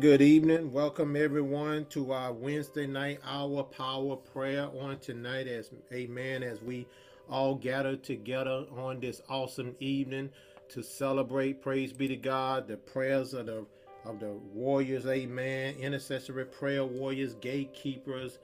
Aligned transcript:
Good 0.00 0.22
evening. 0.22 0.72
Welcome 0.72 1.16
everyone 1.16 1.84
to 1.90 2.12
our 2.12 2.32
Wednesday 2.32 2.86
night 2.86 3.20
hour 3.26 3.62
power 3.62 4.16
prayer 4.16 4.68
on 4.80 4.98
tonight 5.00 5.46
as 5.46 5.70
amen 5.92 6.42
as 6.42 6.62
we 6.62 6.86
all 7.28 7.54
gather 7.56 7.96
together 7.96 8.64
on 8.76 9.00
this 9.00 9.20
awesome 9.28 9.76
evening 9.80 10.30
to 10.70 10.82
celebrate 10.82 11.62
praise 11.62 11.92
be 11.92 12.08
to 12.08 12.16
God 12.16 12.68
the 12.68 12.76
prayers 12.76 13.34
of 13.34 13.46
the 13.46 13.66
of 14.04 14.20
the 14.20 14.32
warriors 14.54 15.06
amen 15.06 15.74
intercessory 15.76 16.46
prayer 16.46 16.84
warriors 16.84 17.34
gatekeepers 17.34 18.38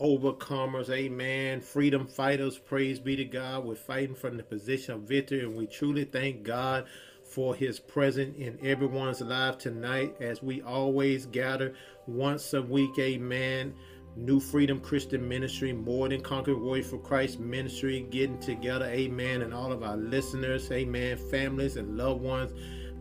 overcomers 0.00 0.90
amen 0.90 1.60
freedom 1.60 2.06
fighters 2.06 2.58
praise 2.58 2.98
be 2.98 3.16
to 3.16 3.24
God 3.24 3.64
we're 3.64 3.74
fighting 3.74 4.14
from 4.14 4.36
the 4.36 4.42
position 4.42 4.94
of 4.94 5.02
victory 5.02 5.40
and 5.40 5.54
we 5.56 5.66
truly 5.66 6.04
thank 6.04 6.42
God 6.42 6.86
for 7.34 7.52
his 7.52 7.80
presence 7.80 8.38
in 8.38 8.56
everyone's 8.62 9.20
life 9.20 9.58
tonight 9.58 10.14
as 10.20 10.40
we 10.40 10.62
always 10.62 11.26
gather 11.26 11.74
once 12.06 12.54
a 12.54 12.62
week. 12.62 12.96
Amen. 13.00 13.74
New 14.14 14.38
Freedom 14.38 14.78
Christian 14.78 15.28
Ministry, 15.28 15.72
More 15.72 16.08
Than 16.08 16.20
Conquer 16.20 16.56
Warrior 16.56 16.84
for 16.84 16.98
Christ 16.98 17.40
Ministry, 17.40 18.06
getting 18.10 18.38
together, 18.38 18.84
amen, 18.84 19.42
and 19.42 19.52
all 19.52 19.72
of 19.72 19.82
our 19.82 19.96
listeners, 19.96 20.70
amen, 20.70 21.18
families 21.32 21.76
and 21.76 21.96
loved 21.96 22.22
ones, 22.22 22.52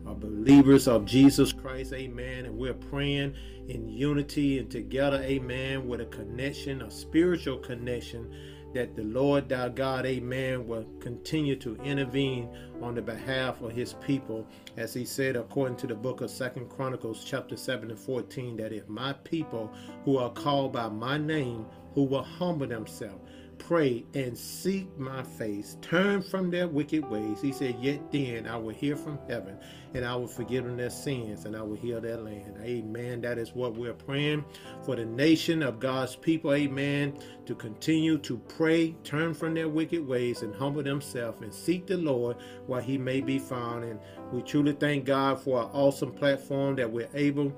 are 0.07 0.15
believers 0.15 0.87
of 0.87 1.05
Jesus 1.05 1.53
Christ, 1.53 1.93
amen, 1.93 2.45
and 2.45 2.57
we're 2.57 2.73
praying 2.73 3.35
in 3.67 3.87
unity 3.87 4.57
and 4.57 4.71
together, 4.71 5.21
amen, 5.21 5.87
with 5.87 6.01
a 6.01 6.05
connection, 6.05 6.81
a 6.81 6.89
spiritual 6.89 7.59
connection 7.59 8.33
that 8.73 8.95
the 8.95 9.03
Lord 9.03 9.49
thy 9.49 9.69
God, 9.69 10.05
amen, 10.05 10.67
will 10.67 10.85
continue 10.99 11.55
to 11.57 11.75
intervene 11.83 12.49
on 12.81 12.95
the 12.95 13.01
behalf 13.01 13.61
of 13.61 13.71
his 13.71 13.93
people. 14.05 14.47
As 14.77 14.93
he 14.93 15.05
said, 15.05 15.35
according 15.35 15.77
to 15.77 15.87
the 15.87 15.95
book 15.95 16.21
of 16.21 16.29
Second 16.29 16.69
Chronicles, 16.69 17.23
chapter 17.23 17.55
7 17.55 17.89
and 17.89 17.99
14, 17.99 18.57
that 18.57 18.73
if 18.73 18.87
my 18.89 19.13
people 19.13 19.71
who 20.05 20.17
are 20.17 20.31
called 20.31 20.73
by 20.73 20.89
my 20.89 21.17
name, 21.17 21.65
who 21.93 22.03
will 22.03 22.23
humble 22.23 22.67
themselves, 22.67 23.21
pray 23.57 24.05
and 24.13 24.37
seek 24.37 24.87
my 24.97 25.23
face, 25.23 25.77
turn 25.81 26.21
from 26.21 26.51
their 26.51 26.67
wicked 26.67 27.09
ways. 27.09 27.41
He 27.41 27.51
said, 27.51 27.75
Yet 27.79 28.11
then 28.11 28.47
I 28.47 28.57
will 28.57 28.73
hear 28.73 28.95
from 28.95 29.19
heaven 29.27 29.57
and 29.93 30.05
I 30.05 30.15
will 30.15 30.27
forgive 30.27 30.65
them 30.65 30.77
their 30.77 30.89
sins 30.89 31.45
and 31.45 31.55
I 31.55 31.61
will 31.61 31.75
heal 31.75 32.01
their 32.01 32.17
land. 32.17 32.57
Amen. 32.61 33.21
That 33.21 33.37
is 33.37 33.53
what 33.53 33.75
we're 33.75 33.93
praying 33.93 34.45
for 34.83 34.95
the 34.95 35.05
nation 35.05 35.63
of 35.63 35.79
God's 35.79 36.15
people. 36.15 36.53
Amen. 36.53 37.17
To 37.45 37.55
continue 37.55 38.17
to 38.19 38.37
pray, 38.37 38.95
turn 39.03 39.33
from 39.33 39.53
their 39.53 39.69
wicked 39.69 40.05
ways 40.07 40.41
and 40.41 40.53
humble 40.55 40.83
themselves 40.83 41.41
and 41.41 41.53
seek 41.53 41.87
the 41.87 41.97
Lord 41.97 42.37
while 42.67 42.81
he 42.81 42.97
may 42.97 43.21
be 43.21 43.39
found. 43.39 43.83
And 43.83 43.99
we 44.31 44.41
truly 44.41 44.73
thank 44.73 45.05
God 45.05 45.41
for 45.41 45.61
an 45.61 45.69
awesome 45.73 46.11
platform 46.11 46.75
that 46.77 46.91
we're 46.91 47.09
able 47.13 47.53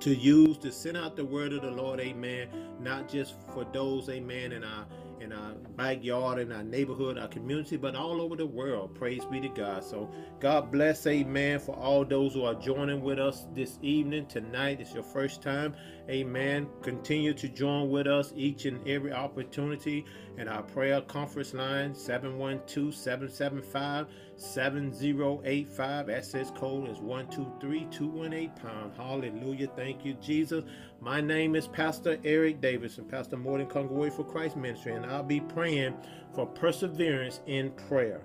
to 0.00 0.14
use 0.14 0.58
to 0.58 0.72
send 0.72 0.96
out 0.96 1.14
the 1.14 1.24
word 1.24 1.52
of 1.52 1.62
the 1.62 1.70
Lord, 1.70 2.00
amen. 2.00 2.48
Not 2.80 3.08
just 3.08 3.34
for 3.54 3.64
those, 3.72 4.08
amen, 4.08 4.50
in 4.50 4.64
our 4.64 4.84
in 5.22 5.32
our 5.32 5.54
backyard, 5.76 6.38
in 6.40 6.52
our 6.52 6.64
neighborhood, 6.64 7.16
our 7.16 7.28
community, 7.28 7.76
but 7.76 7.94
all 7.94 8.20
over 8.20 8.36
the 8.36 8.46
world. 8.46 8.94
Praise 8.94 9.24
be 9.24 9.40
to 9.40 9.48
God. 9.48 9.84
So 9.84 10.10
God 10.40 10.72
bless, 10.72 11.06
amen, 11.06 11.60
for 11.60 11.76
all 11.76 12.04
those 12.04 12.34
who 12.34 12.44
are 12.44 12.54
joining 12.54 13.00
with 13.00 13.18
us 13.18 13.46
this 13.54 13.78
evening, 13.82 14.26
tonight. 14.26 14.80
It's 14.80 14.92
your 14.92 15.04
first 15.04 15.40
time. 15.40 15.74
Amen. 16.10 16.68
Continue 16.82 17.32
to 17.34 17.48
join 17.48 17.88
with 17.90 18.06
us 18.06 18.32
each 18.36 18.66
and 18.66 18.86
every 18.86 19.12
opportunity 19.12 20.04
in 20.38 20.48
our 20.48 20.62
prayer 20.62 21.00
conference 21.02 21.54
line 21.54 21.94
712 21.94 22.94
775 22.94 24.06
7085. 24.36 26.10
Access 26.10 26.50
code 26.52 26.88
is 26.88 26.98
123218 26.98 28.50
pound. 28.50 28.92
Hallelujah. 28.96 29.68
Thank 29.76 30.04
you, 30.04 30.14
Jesus. 30.14 30.64
My 31.00 31.20
name 31.20 31.54
is 31.54 31.68
Pastor 31.68 32.18
Eric 32.24 32.60
Davis 32.60 32.98
and 32.98 33.08
Pastor 33.08 33.36
Morton 33.36 33.66
Congregation 33.66 34.16
for 34.16 34.24
Christ 34.24 34.56
Ministry, 34.56 34.94
and 34.94 35.06
I'll 35.06 35.22
be 35.22 35.40
praying 35.40 35.94
for 36.34 36.46
perseverance 36.46 37.40
in 37.46 37.70
prayer. 37.88 38.22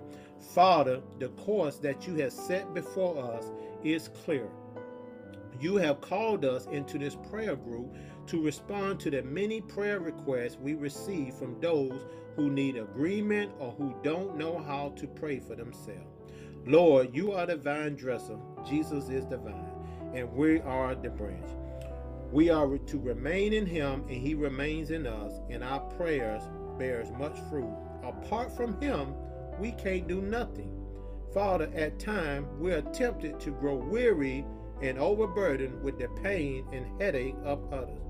Father, 0.54 1.00
the 1.18 1.28
course 1.30 1.76
that 1.78 2.06
you 2.06 2.14
have 2.16 2.32
set 2.32 2.72
before 2.74 3.18
us 3.18 3.50
is 3.84 4.08
clear. 4.24 4.48
You 5.60 5.76
have 5.76 6.00
called 6.00 6.44
us 6.44 6.66
into 6.66 6.98
this 6.98 7.16
prayer 7.30 7.56
group 7.56 7.94
to 8.28 8.42
respond 8.42 9.00
to 9.00 9.10
the 9.10 9.22
many 9.22 9.60
prayer 9.60 10.00
requests 10.00 10.58
we 10.60 10.74
receive 10.74 11.34
from 11.34 11.58
those 11.60 12.04
who 12.36 12.50
need 12.50 12.76
agreement 12.76 13.50
or 13.58 13.72
who 13.72 13.94
don't 14.02 14.36
know 14.36 14.58
how 14.58 14.92
to 14.96 15.06
pray 15.06 15.40
for 15.40 15.56
themselves. 15.56 16.14
Lord, 16.66 17.14
you 17.14 17.32
are 17.32 17.46
the 17.46 17.56
vine 17.56 17.96
dresser, 17.96 18.38
Jesus 18.68 19.08
is 19.08 19.26
the 19.26 19.38
vine, 19.38 20.12
and 20.14 20.30
we 20.32 20.60
are 20.60 20.94
the 20.94 21.10
branch. 21.10 21.48
We 22.30 22.50
are 22.50 22.76
to 22.76 22.98
remain 22.98 23.54
in 23.54 23.64
him 23.64 24.04
and 24.08 24.16
he 24.16 24.34
remains 24.34 24.90
in 24.90 25.06
us, 25.06 25.40
and 25.48 25.64
our 25.64 25.80
prayers 25.80 26.42
bears 26.78 27.10
much 27.12 27.38
fruit. 27.48 27.74
Apart 28.04 28.54
from 28.54 28.78
him, 28.80 29.14
we 29.58 29.72
can't 29.72 30.06
do 30.06 30.20
nothing. 30.20 30.70
Father, 31.32 31.70
at 31.74 31.98
times 31.98 32.46
we 32.58 32.72
are 32.72 32.82
tempted 32.82 33.40
to 33.40 33.50
grow 33.52 33.76
weary 33.76 34.44
and 34.82 34.98
overburdened 34.98 35.82
with 35.82 35.98
the 35.98 36.08
pain 36.22 36.66
and 36.72 37.00
headache 37.00 37.36
of 37.44 37.72
others. 37.72 38.00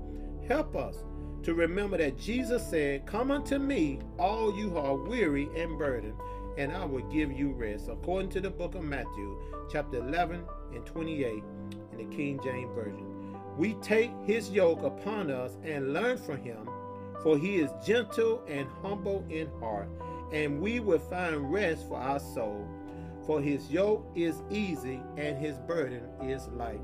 Help 0.47 0.75
us 0.75 1.03
to 1.43 1.53
remember 1.53 1.97
that 1.97 2.17
Jesus 2.17 2.67
said, 2.67 3.05
Come 3.05 3.31
unto 3.31 3.57
me, 3.57 3.99
all 4.17 4.55
you 4.55 4.69
who 4.69 4.77
are 4.77 4.95
weary 4.95 5.49
and 5.55 5.77
burdened, 5.77 6.15
and 6.57 6.71
I 6.71 6.85
will 6.85 7.07
give 7.09 7.31
you 7.31 7.51
rest. 7.51 7.87
According 7.89 8.31
to 8.31 8.41
the 8.41 8.49
book 8.49 8.75
of 8.75 8.83
Matthew, 8.83 9.39
chapter 9.71 9.97
11 9.99 10.43
and 10.73 10.85
28 10.85 11.43
in 11.91 11.97
the 11.97 12.15
King 12.15 12.39
James 12.43 12.73
Version. 12.75 13.05
We 13.57 13.73
take 13.75 14.11
his 14.25 14.49
yoke 14.49 14.83
upon 14.83 15.31
us 15.31 15.57
and 15.63 15.93
learn 15.93 16.17
from 16.17 16.41
him, 16.43 16.69
for 17.21 17.37
he 17.37 17.57
is 17.57 17.71
gentle 17.85 18.43
and 18.47 18.67
humble 18.81 19.25
in 19.29 19.49
heart, 19.59 19.89
and 20.31 20.61
we 20.61 20.79
will 20.79 20.99
find 20.99 21.51
rest 21.51 21.87
for 21.87 21.97
our 21.97 22.19
soul. 22.19 22.67
For 23.29 23.39
his 23.39 23.69
yoke 23.69 24.11
is 24.15 24.41
easy 24.49 24.99
and 25.15 25.37
his 25.37 25.55
burden 25.67 26.01
is 26.23 26.47
light. 26.47 26.81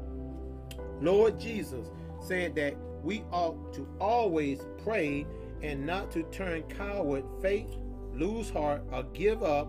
Lord 1.01 1.39
Jesus 1.39 1.89
said 2.19 2.53
that 2.53 2.75
we 3.01 3.23
ought 3.31 3.73
to 3.73 3.87
always 3.99 4.59
pray 4.83 5.25
and 5.63 5.87
not 5.87 6.11
to 6.11 6.21
turn 6.25 6.61
coward, 6.69 7.23
faint, 7.41 7.75
lose 8.13 8.51
heart, 8.51 8.83
or 8.91 9.01
give 9.05 9.41
up. 9.41 9.67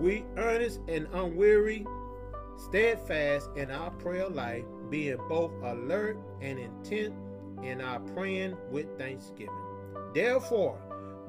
We 0.00 0.24
earnest 0.36 0.80
and 0.88 1.06
unweary, 1.12 1.86
steadfast 2.56 3.48
in 3.54 3.70
our 3.70 3.92
prayer 3.92 4.28
life, 4.28 4.64
being 4.90 5.18
both 5.28 5.52
alert 5.62 6.18
and 6.40 6.58
intent 6.58 7.14
in 7.62 7.80
our 7.80 8.00
praying 8.00 8.56
with 8.72 8.98
thanksgiving. 8.98 9.54
Therefore, 10.12 10.76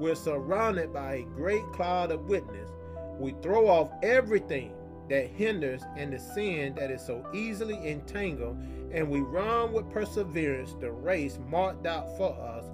we're 0.00 0.16
surrounded 0.16 0.92
by 0.92 1.14
a 1.14 1.22
great 1.22 1.62
cloud 1.72 2.10
of 2.10 2.28
witness 2.28 2.73
we 3.18 3.34
throw 3.42 3.68
off 3.68 3.90
everything 4.02 4.72
that 5.08 5.28
hinders 5.28 5.82
and 5.96 6.12
the 6.12 6.18
sin 6.18 6.74
that 6.76 6.90
is 6.90 7.04
so 7.04 7.26
easily 7.34 7.90
entangled, 7.90 8.56
and 8.92 9.08
we 9.08 9.20
run 9.20 9.72
with 9.72 9.90
perseverance 9.90 10.74
the 10.80 10.90
race 10.90 11.38
marked 11.48 11.86
out 11.86 12.16
for 12.16 12.32
us. 12.32 12.64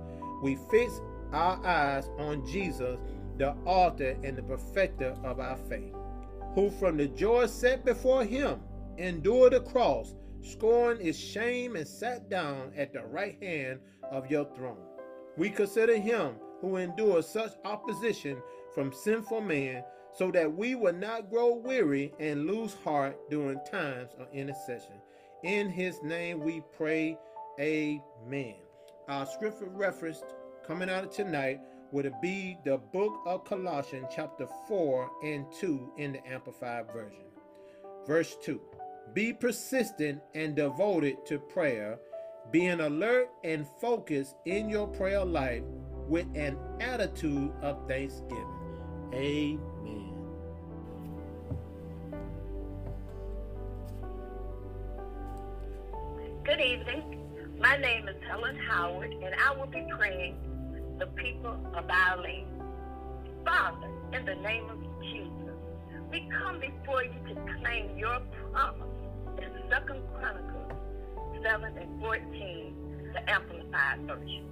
We 0.43 0.57
fix 0.71 1.01
our 1.33 1.65
eyes 1.65 2.09
on 2.19 2.47
Jesus, 2.47 2.99
the 3.37 3.55
author 3.65 4.17
and 4.23 4.37
the 4.37 4.43
perfecter 4.43 5.17
of 5.25 5.41
our 5.41 5.57
faith, 5.69 5.95
who 6.55 6.71
from 6.71 6.97
the 6.97 7.09
joy 7.09 7.47
set 7.47 7.85
before 7.85 8.25
him 8.25 8.61
endured 8.99 9.53
the 9.53 9.61
cross, 9.61 10.15
scorned 10.43 11.01
its 11.01 11.19
shame, 11.19 11.77
and 11.77 11.87
sat 11.87 12.29
down 12.29 12.73
at 12.77 12.93
the 12.93 13.03
right 13.03 13.43
hand 13.43 13.81
of 14.11 14.31
your 14.31 14.45
throne. 14.55 14.85
We 15.37 15.51
consider 15.51 15.97
him 15.97 16.35
who 16.61 16.77
endured 16.77 17.25
such 17.25 17.53
opposition 17.65 18.43
from 18.75 18.93
sinful 18.93 19.41
men 19.41 19.83
so 20.13 20.31
that 20.31 20.55
we 20.55 20.75
will 20.75 20.93
not 20.93 21.31
grow 21.31 21.55
weary 21.55 22.13
and 22.19 22.47
lose 22.47 22.75
heart 22.85 23.17
during 23.31 23.61
times 23.71 24.11
of 24.19 24.27
intercession. 24.33 25.01
In 25.43 25.71
his 25.71 26.03
name 26.03 26.41
we 26.41 26.63
pray, 26.77 27.19
amen. 27.59 28.57
Our 29.09 29.27
scripture 29.27 29.69
reference 29.69 30.23
coming 30.67 30.91
out 30.91 31.05
of 31.05 31.11
tonight 31.11 31.61
would 31.93 32.13
be 32.23 32.59
the 32.65 32.79
book 32.79 33.21
of 33.27 33.45
Colossians, 33.45 34.07
chapter 34.15 34.47
4 34.69 35.11
and 35.25 35.45
2 35.59 35.93
in 35.99 36.13
the 36.13 36.27
Amplified 36.27 36.87
Version. 36.93 37.25
Verse 38.07 38.37
2 38.43 38.61
Be 39.15 39.33
persistent 39.33 40.21
and 40.35 40.55
devoted 40.55 41.25
to 41.27 41.39
prayer, 41.39 41.99
being 42.51 42.81
alert 42.81 43.29
and 43.45 43.67
focused 43.81 44.37
in 44.45 44.69
your 44.69 44.87
prayer 44.87 45.25
life 45.25 45.63
with 46.09 46.27
an 46.35 46.57
attitude 46.81 47.53
of 47.63 47.87
thanksgiving. 47.89 48.47
Amen. 49.13 50.10
Will 59.61 59.67
be 59.67 59.85
praying 59.91 60.37
the 60.99 61.07
people 61.07 61.55
of 61.75 61.85
our 61.89 62.17
land. 62.23 62.47
Father, 63.45 63.89
in 64.15 64.25
the 64.25 64.35
name 64.37 64.65
of 64.71 64.79
Jesus, 65.03 65.55
we 66.11 66.27
come 66.43 66.61
before 66.61 67.05
you 67.05 67.13
to 67.29 67.35
claim 67.61 67.97
your 67.99 68.21
promise 68.53 68.89
in 69.37 69.51
Second 69.69 70.03
Chronicles 70.15 70.73
7 71.43 71.77
and 71.77 72.01
14, 72.01 73.13
the 73.13 73.31
Amplified 73.31 74.01
Version. 74.07 74.47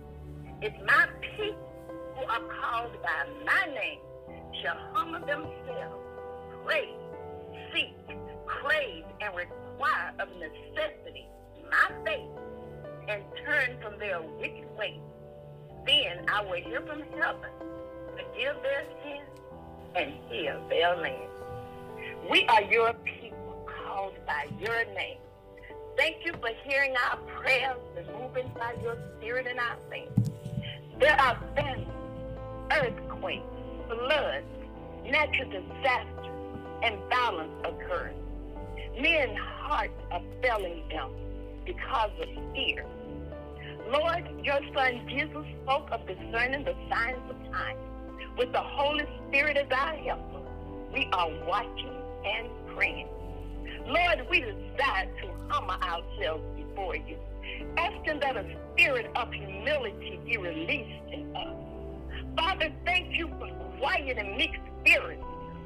If 0.61 0.75
my 0.85 1.07
people 1.37 1.57
who 2.15 2.25
are 2.25 2.43
called 2.61 2.93
by 3.03 3.45
my 3.47 3.73
name 3.73 4.01
shall 4.63 4.77
humble 4.93 5.21
themselves, 5.21 6.05
pray, 6.67 6.91
seek, 7.73 7.95
crave, 8.45 9.05
and 9.23 9.35
require 9.35 10.13
of 10.19 10.29
necessity 10.37 11.27
my 11.71 11.91
faith, 12.05 12.29
and 13.09 13.23
turn 13.45 13.77
from 13.83 13.99
their 13.99 14.21
wicked 14.21 14.67
ways, 14.77 15.01
then 15.87 16.25
I 16.29 16.45
will 16.45 16.61
hear 16.61 16.83
from 16.83 17.03
heaven, 17.19 17.51
forgive 18.13 18.57
their 18.63 18.85
sins, 19.03 19.41
and 19.97 20.13
heal 20.29 20.63
their 20.69 20.95
land. 20.97 21.31
We 22.31 22.45
are 22.47 22.63
your 22.63 22.93
people 23.05 23.67
called 23.67 24.15
by 24.27 24.47
your 24.61 24.85
name. 24.95 25.19
Thank 25.97 26.17
you 26.25 26.33
for 26.35 26.51
hearing 26.65 26.95
our 27.11 27.17
prayers 27.41 27.79
and 27.97 28.07
moving 28.21 28.51
by 28.59 28.75
your 28.83 28.99
spirit 29.17 29.47
in 29.47 29.59
our 29.59 29.77
faith. 29.91 30.11
There 31.01 31.19
are 31.19 31.39
famines, 31.57 31.89
earthquakes, 32.71 33.43
floods, 33.89 34.47
natural 35.11 35.51
disasters, 35.51 36.27
and 36.83 36.99
violence 37.09 37.53
occurring. 37.65 38.17
Men's 39.01 39.39
hearts 39.39 39.95
are 40.11 40.23
failing 40.43 40.87
them 40.89 41.11
because 41.65 42.11
of 42.21 42.29
fear. 42.55 42.85
Lord, 43.91 44.29
your 44.45 44.61
son 44.75 45.01
Jesus 45.09 45.47
spoke 45.63 45.89
of 45.91 46.07
discerning 46.07 46.63
the 46.65 46.75
signs 46.91 47.23
of 47.31 47.37
time. 47.51 47.79
With 48.37 48.53
the 48.53 48.61
Holy 48.61 49.05
Spirit 49.27 49.57
as 49.57 49.67
our 49.73 49.95
helper, 49.95 50.43
we 50.93 51.09
are 51.13 51.31
watching 51.47 51.97
and 52.25 52.49
praying. 52.75 53.09
Lord, 53.87 54.27
we 54.31 54.41
desire 54.41 55.07
to 55.23 55.33
humble 55.49 55.75
ourselves 55.83 56.45
before 56.55 56.97
you, 56.97 57.17
asking 57.79 58.21
that 58.21 58.37
a 58.37 58.45
spirit 58.75 59.11
of 59.17 59.33
humility 59.33 60.21
be 60.27 60.37
released 60.37 61.11
in 61.11 61.35
us. 61.35 61.57
Father, 62.37 62.71
thank 62.85 63.17
you 63.17 63.29
for 63.39 63.49
quiet 63.79 64.19
and 64.19 64.37
meek 64.37 64.55
spirits, 64.81 65.23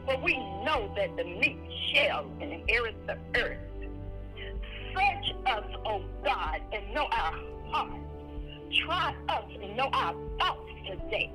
for 0.06 0.16
we 0.18 0.36
know 0.64 0.92
that 0.96 1.16
the 1.16 1.25
meek 1.25 1.58
shall 1.92 2.25
inherit 2.40 2.94
the 3.08 3.18
earth. 3.40 3.58
Search 4.94 5.36
us, 5.46 5.64
O 5.84 5.96
oh 5.96 6.02
God, 6.22 6.60
and 6.72 6.94
know 6.94 7.08
our 7.10 7.34
hearts. 7.70 8.12
Try 8.80 9.14
us 9.28 9.44
and 9.62 9.76
know 9.76 9.88
our 9.92 10.14
thoughts 10.38 10.70
today. 10.86 11.30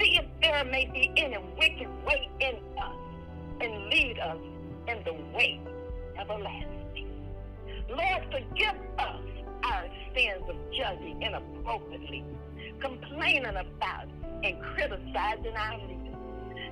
See 0.00 0.16
if 0.16 0.24
there 0.40 0.64
may 0.64 0.86
be 0.86 1.12
any 1.18 1.36
wicked 1.58 1.88
way 2.06 2.30
in 2.40 2.56
us, 2.78 2.96
and 3.60 3.90
lead 3.90 4.18
us 4.18 4.38
in 4.88 5.04
the 5.04 5.12
way 5.36 5.60
everlasting. 6.18 7.08
Lord, 7.90 8.24
forgive 8.30 8.76
us 8.98 9.20
our 9.64 9.84
sins 10.14 10.44
of 10.48 10.56
judging 10.72 11.20
inappropriately, 11.22 12.24
complaining 12.80 13.44
about 13.56 14.08
and 14.42 14.60
criticizing 14.74 15.56
our 15.56 15.78
leaders. 15.78 16.16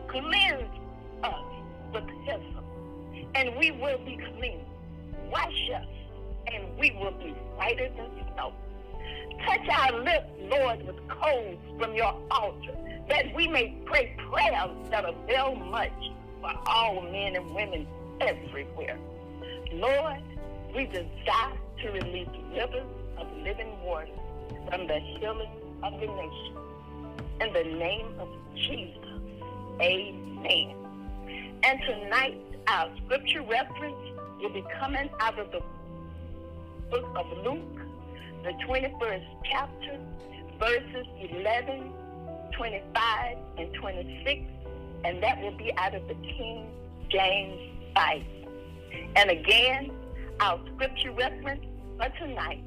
Cleanse 0.08 0.80
us 1.22 1.44
with 1.92 2.04
hyssop, 2.24 2.64
and 3.34 3.54
we 3.58 3.70
will 3.70 3.98
be 3.98 4.18
clean. 4.38 4.60
Wash 5.30 5.70
us, 5.76 5.86
and 6.52 6.78
we 6.78 6.90
will 6.92 7.12
be 7.12 7.30
whiter 7.56 7.88
than 7.90 8.10
snow. 8.34 8.52
Touch 9.46 9.68
our 9.68 10.00
lips, 10.00 10.30
Lord, 10.50 10.86
with 10.86 10.96
coals 11.08 11.58
from 11.78 11.94
your 11.94 12.14
altar, 12.30 12.76
that 13.08 13.34
we 13.34 13.48
may 13.48 13.76
pray 13.86 14.14
prayers 14.30 14.70
that 14.90 15.04
avail 15.04 15.54
much 15.54 15.92
for 16.40 16.52
all 16.66 17.02
men 17.02 17.36
and 17.36 17.54
women 17.54 17.86
everywhere. 18.20 18.98
Lord, 19.72 20.22
we 20.74 20.86
desire 20.86 21.56
to 21.82 21.90
release 21.90 22.28
rivers 22.52 22.86
of 23.18 23.26
living 23.38 23.80
water 23.82 24.08
from 24.68 24.86
the 24.86 24.98
healing 24.98 25.50
of 25.82 25.92
the 25.94 26.06
nation. 26.06 26.56
In 27.40 27.52
the 27.52 27.64
name 27.78 28.06
of 28.18 28.28
Jesus, 28.54 29.04
amen. 29.80 30.74
And 31.62 31.80
tonight, 31.82 32.40
our 32.66 32.90
scripture 33.04 33.42
reference 33.42 33.96
will 34.40 34.52
be 34.52 34.64
coming 34.78 35.08
out 35.20 35.38
of 35.38 35.50
the 35.50 35.60
book 36.90 37.06
of 37.16 37.26
Luke, 37.44 37.80
the 38.42 38.52
21st 38.66 39.24
chapter, 39.50 39.98
verses 40.58 41.06
11, 41.30 41.92
25, 42.56 43.38
and 43.58 43.74
26, 43.74 44.42
and 45.04 45.22
that 45.22 45.40
will 45.42 45.56
be 45.56 45.72
out 45.76 45.94
of 45.94 46.06
the 46.08 46.14
King 46.14 46.66
James 47.10 47.60
Bible. 47.94 48.24
And 49.16 49.30
again, 49.30 49.90
our 50.40 50.58
scripture 50.74 51.12
reference 51.12 51.64
for 51.98 52.08
tonight 52.18 52.62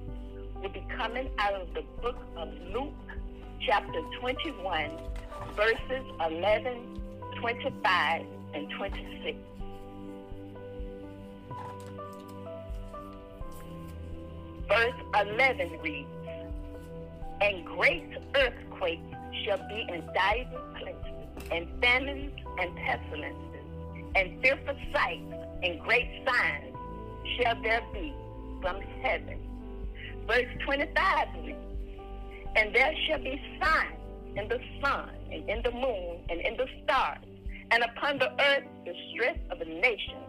will 0.61 0.69
be 0.69 0.85
coming 0.95 1.29
out 1.39 1.53
of 1.53 1.73
the 1.73 1.83
book 2.01 2.17
of 2.37 2.49
Luke, 2.71 2.93
chapter 3.61 4.01
21, 4.19 4.91
verses 5.55 6.05
11, 6.29 6.99
25, 7.41 8.25
and 8.53 8.69
26. 8.77 9.37
Verse 14.73 15.27
11 15.37 15.77
reads, 15.83 16.09
And 17.41 17.63
great 17.63 18.09
earthquakes 18.33 19.01
shall 19.45 19.59
be 19.69 19.85
in 19.87 20.03
divers 20.15 20.79
places, 20.79 21.51
and 21.51 21.67
famines 21.79 22.31
and 22.59 22.75
pestilences, 22.77 23.65
and 24.15 24.41
fearful 24.41 24.75
sights 24.91 25.35
and 25.61 25.79
great 25.81 26.09
signs 26.25 26.75
shall 27.37 27.61
there 27.61 27.83
be 27.93 28.15
from 28.63 28.81
heaven. 29.03 29.37
Verse 30.25 30.49
25 30.65 31.27
reads, 31.45 31.57
And 32.55 32.73
there 32.73 32.95
shall 33.05 33.19
be 33.19 33.39
signs 33.61 33.99
in 34.35 34.47
the 34.47 34.59
sun, 34.81 35.11
and 35.31 35.47
in 35.47 35.61
the 35.61 35.71
moon, 35.71 36.17
and 36.29 36.41
in 36.41 36.57
the 36.57 36.65
stars, 36.83 37.19
and 37.69 37.83
upon 37.83 38.17
the 38.17 38.31
earth 38.41 38.63
the 38.85 38.93
of 39.51 39.59
the 39.59 39.65
nations 39.65 40.25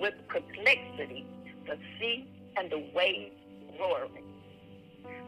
with 0.00 0.14
perplexity, 0.28 1.26
the 1.66 1.76
sea 1.98 2.28
and 2.56 2.70
the 2.70 2.78
waves 2.94 3.34
roaring. 3.78 4.24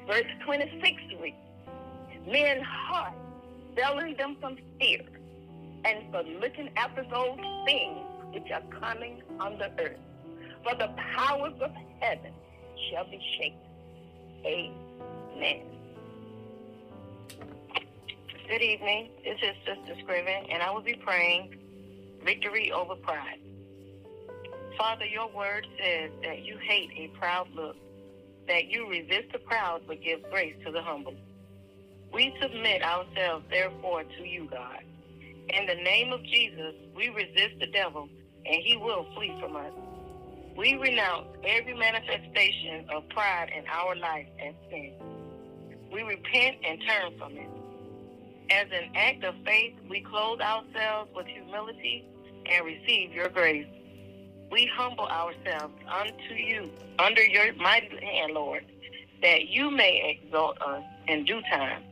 Verse 0.07 0.25
26 0.45 1.03
reads, 1.21 1.37
Men's 2.27 2.63
hearts 2.65 3.17
failing 3.77 4.17
them 4.17 4.37
from 4.41 4.57
fear, 4.79 5.01
and 5.85 6.11
for 6.11 6.23
looking 6.41 6.69
after 6.77 7.05
those 7.05 7.39
things 7.65 7.99
which 8.33 8.51
are 8.51 8.63
coming 8.81 9.23
on 9.39 9.59
the 9.59 9.71
earth. 9.83 9.99
For 10.65 10.75
the 10.75 10.89
powers 11.17 11.55
of 11.61 11.71
heaven 12.01 12.33
shall 12.91 13.05
be 13.05 13.21
shaken. 13.39 13.59
Amen. 14.45 15.63
Good 18.49 18.63
evening. 18.63 19.11
This 19.25 19.39
is 19.43 19.55
Sister 19.65 20.01
Scriven, 20.03 20.51
and 20.51 20.63
I 20.63 20.71
will 20.71 20.83
be 20.83 20.95
praying 20.95 21.55
victory 22.25 22.73
over 22.73 22.97
pride. 22.97 23.39
Father, 24.77 25.05
your 25.05 25.29
word 25.29 25.67
says 25.79 26.11
that 26.23 26.45
you 26.45 26.59
hate 26.59 26.91
a 26.97 27.09
proud 27.19 27.49
look, 27.55 27.77
that 28.51 28.69
you 28.69 28.89
resist 28.89 29.31
the 29.33 29.39
proud 29.39 29.81
but 29.87 30.03
give 30.03 30.19
grace 30.29 30.57
to 30.67 30.73
the 30.73 30.83
humble. 30.83 31.15
We 32.13 32.35
submit 32.43 32.83
ourselves, 32.83 33.45
therefore, 33.49 34.03
to 34.03 34.27
you, 34.27 34.49
God. 34.51 34.81
In 35.49 35.67
the 35.67 35.77
name 35.77 36.13
of 36.13 36.21
Jesus, 36.25 36.75
we 36.97 37.11
resist 37.11 37.61
the 37.61 37.69
devil, 37.69 38.09
and 38.45 38.63
he 38.65 38.77
will 38.77 39.07
flee 39.15 39.33
from 39.41 39.55
us. 39.55 39.73
We 40.57 40.75
renounce 40.75 41.29
every 41.45 41.75
manifestation 41.75 42.87
of 42.93 43.09
pride 43.11 43.53
in 43.57 43.65
our 43.69 43.95
life 43.95 44.27
and 44.43 44.55
sin. 44.69 44.95
We 45.93 46.03
repent 46.03 46.57
and 46.65 46.81
turn 46.89 47.19
from 47.19 47.37
it. 47.37 47.49
As 48.51 48.67
an 48.73 48.91
act 48.97 49.23
of 49.23 49.37
faith, 49.45 49.75
we 49.89 50.01
clothe 50.01 50.41
ourselves 50.41 51.09
with 51.15 51.27
humility 51.29 52.05
and 52.47 52.67
receive 52.67 53.13
your 53.13 53.29
grace. 53.29 53.69
We 54.51 54.67
humble 54.75 55.07
ourselves 55.07 55.75
unto 55.89 56.35
you 56.35 56.71
under 56.99 57.25
your 57.25 57.55
mighty 57.55 57.89
hand, 58.05 58.33
Lord, 58.33 58.65
that 59.23 59.49
you 59.49 59.71
may 59.71 60.19
exalt 60.19 60.61
us 60.61 60.83
in 61.07 61.25
due 61.25 61.41
time. 61.43 61.85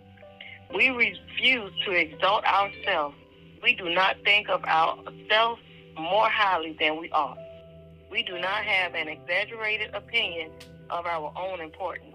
We 0.74 0.88
refuse 0.88 1.72
to 1.84 1.92
exalt 1.92 2.44
ourselves. 2.44 3.14
We 3.62 3.74
do 3.74 3.88
not 3.90 4.16
think 4.24 4.48
of 4.48 4.64
ourselves 4.64 5.62
more 5.98 6.28
highly 6.28 6.76
than 6.80 7.00
we 7.00 7.10
ought. 7.10 7.38
We 8.10 8.22
do 8.22 8.38
not 8.38 8.64
have 8.64 8.94
an 8.94 9.08
exaggerated 9.08 9.94
opinion 9.94 10.50
of 10.90 11.06
our 11.06 11.32
own 11.36 11.60
importance, 11.60 12.14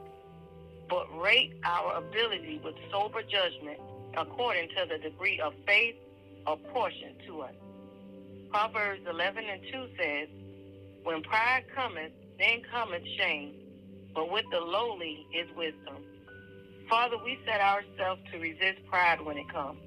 but 0.90 1.06
rate 1.22 1.54
our 1.64 1.96
ability 1.98 2.60
with 2.64 2.76
sober 2.92 3.22
judgment 3.22 3.80
according 4.18 4.70
to 4.70 4.86
the 4.90 4.98
degree 4.98 5.40
of 5.40 5.54
faith 5.66 5.96
apportioned 6.46 7.16
to 7.28 7.42
us. 7.42 7.54
Proverbs 8.54 9.02
11 9.10 9.46
and 9.50 9.62
2 9.72 9.88
says, 9.98 10.28
When 11.02 11.24
pride 11.24 11.64
cometh, 11.76 12.12
then 12.38 12.62
cometh 12.72 13.02
shame, 13.18 13.56
but 14.14 14.32
with 14.32 14.46
the 14.52 14.60
lowly 14.60 15.26
is 15.34 15.48
wisdom. 15.58 16.04
Father, 16.88 17.16
we 17.26 17.40
set 17.48 17.62
ourselves 17.62 18.22
to 18.32 18.38
resist 18.38 18.86
pride 18.88 19.20
when 19.22 19.40
it 19.40 19.52
comes. 19.52 19.80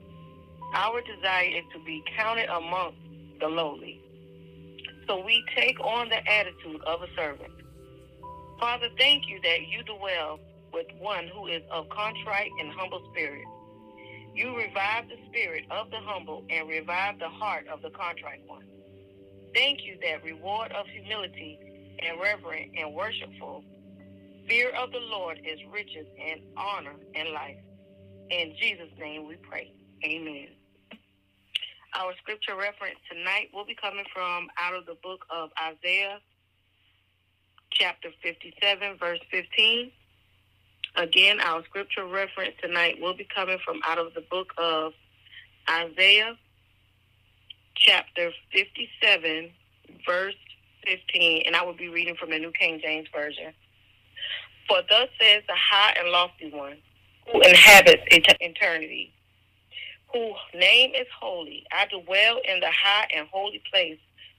Our 0.75 1.01
desire 1.01 1.47
is 1.47 1.63
to 1.75 1.85
be 1.85 2.03
counted 2.19 2.49
amongst 2.49 2.99
the 3.39 3.47
lowly. 3.47 4.01
So 5.07 5.25
we 5.25 5.45
take 5.57 5.79
on 5.79 6.09
the 6.09 6.29
attitude 6.29 6.83
of 6.89 7.03
a 7.03 7.07
servant. 7.17 7.53
Father, 8.59 8.89
thank 8.99 9.29
you 9.29 9.41
that 9.43 9.61
you 9.69 9.85
dwell 9.85 10.41
with 10.73 10.87
one 10.99 11.29
who 11.29 11.47
is 11.47 11.63
of 11.71 11.89
contrite 11.91 12.51
and 12.59 12.73
humble 12.73 13.01
spirit. 13.13 13.45
You 14.37 14.57
revive 14.57 15.09
the 15.09 15.17
spirit 15.31 15.65
of 15.71 15.91
the 15.91 15.99
humble 16.05 16.45
and 16.51 16.69
revive 16.69 17.19
the 17.19 17.29
heart 17.29 17.67
of 17.69 17.81
the 17.81 17.91
contrite 17.91 18.43
one. 18.47 18.67
Thank 19.55 19.85
you 19.85 19.97
that 20.03 20.23
reward 20.23 20.73
of 20.73 20.87
humility 20.87 21.59
and 22.03 22.21
reverent 22.21 22.73
and 22.79 22.95
worshipful 22.95 23.65
fear 24.49 24.71
of 24.71 24.93
the 24.93 25.01
Lord 25.01 25.41
is 25.45 25.59
riches 25.73 26.07
and 26.23 26.41
honor 26.57 26.95
and 27.15 27.31
life. 27.31 27.57
In 28.31 28.55
Jesus' 28.61 28.93
name 28.99 29.27
we 29.27 29.37
pray. 29.37 29.73
Amen. 30.05 30.49
Our 31.99 32.13
scripture 32.21 32.57
reference 32.57 32.99
tonight 33.11 33.49
will 33.55 33.65
be 33.65 33.75
coming 33.75 34.05
from 34.13 34.49
out 34.61 34.75
of 34.75 34.87
the 34.87 34.97
book 35.03 35.25
of 35.31 35.51
Isaiah, 35.63 36.19
chapter 37.73 38.11
57, 38.23 38.99
verse 38.99 39.21
15. 39.31 39.91
Again, 40.97 41.41
our 41.41 41.63
scripture 41.65 42.07
reference 42.07 42.55
tonight 42.63 42.97
will 43.01 43.15
be 43.15 43.29
coming 43.35 43.59
from 43.65 43.81
out 43.87 43.99
of 43.99 44.15
the 44.15 44.23
book 44.23 44.53
of 44.57 44.93
Isaiah, 45.69 46.37
chapter 47.77 48.31
57, 48.53 49.51
verse 50.07 50.35
15, 50.87 51.43
and 51.47 51.55
I 51.55 51.65
will 51.65 51.75
be 51.75 51.89
reading 51.89 52.17
from 52.17 52.31
the 52.31 52.39
New 52.39 52.53
King 52.53 52.81
James 52.83 53.09
Version. 53.15 53.53
For 54.69 54.79
thus 54.89 55.09
says 55.21 55.43
the 55.47 55.55
high 55.55 55.95
and 56.01 56.09
lofty 56.11 56.51
one, 56.51 56.79
who 57.31 57.43
inhabits 57.43 58.03
eternity, 58.11 59.13
whose 60.13 60.37
name 60.55 60.93
is 60.95 61.07
holy. 61.21 61.67
I 61.73 61.87
dwell 61.89 62.41
in 62.49 62.61
the 62.61 62.71
high 62.71 63.09
and 63.15 63.29
holy 63.31 63.63
place 63.71 63.99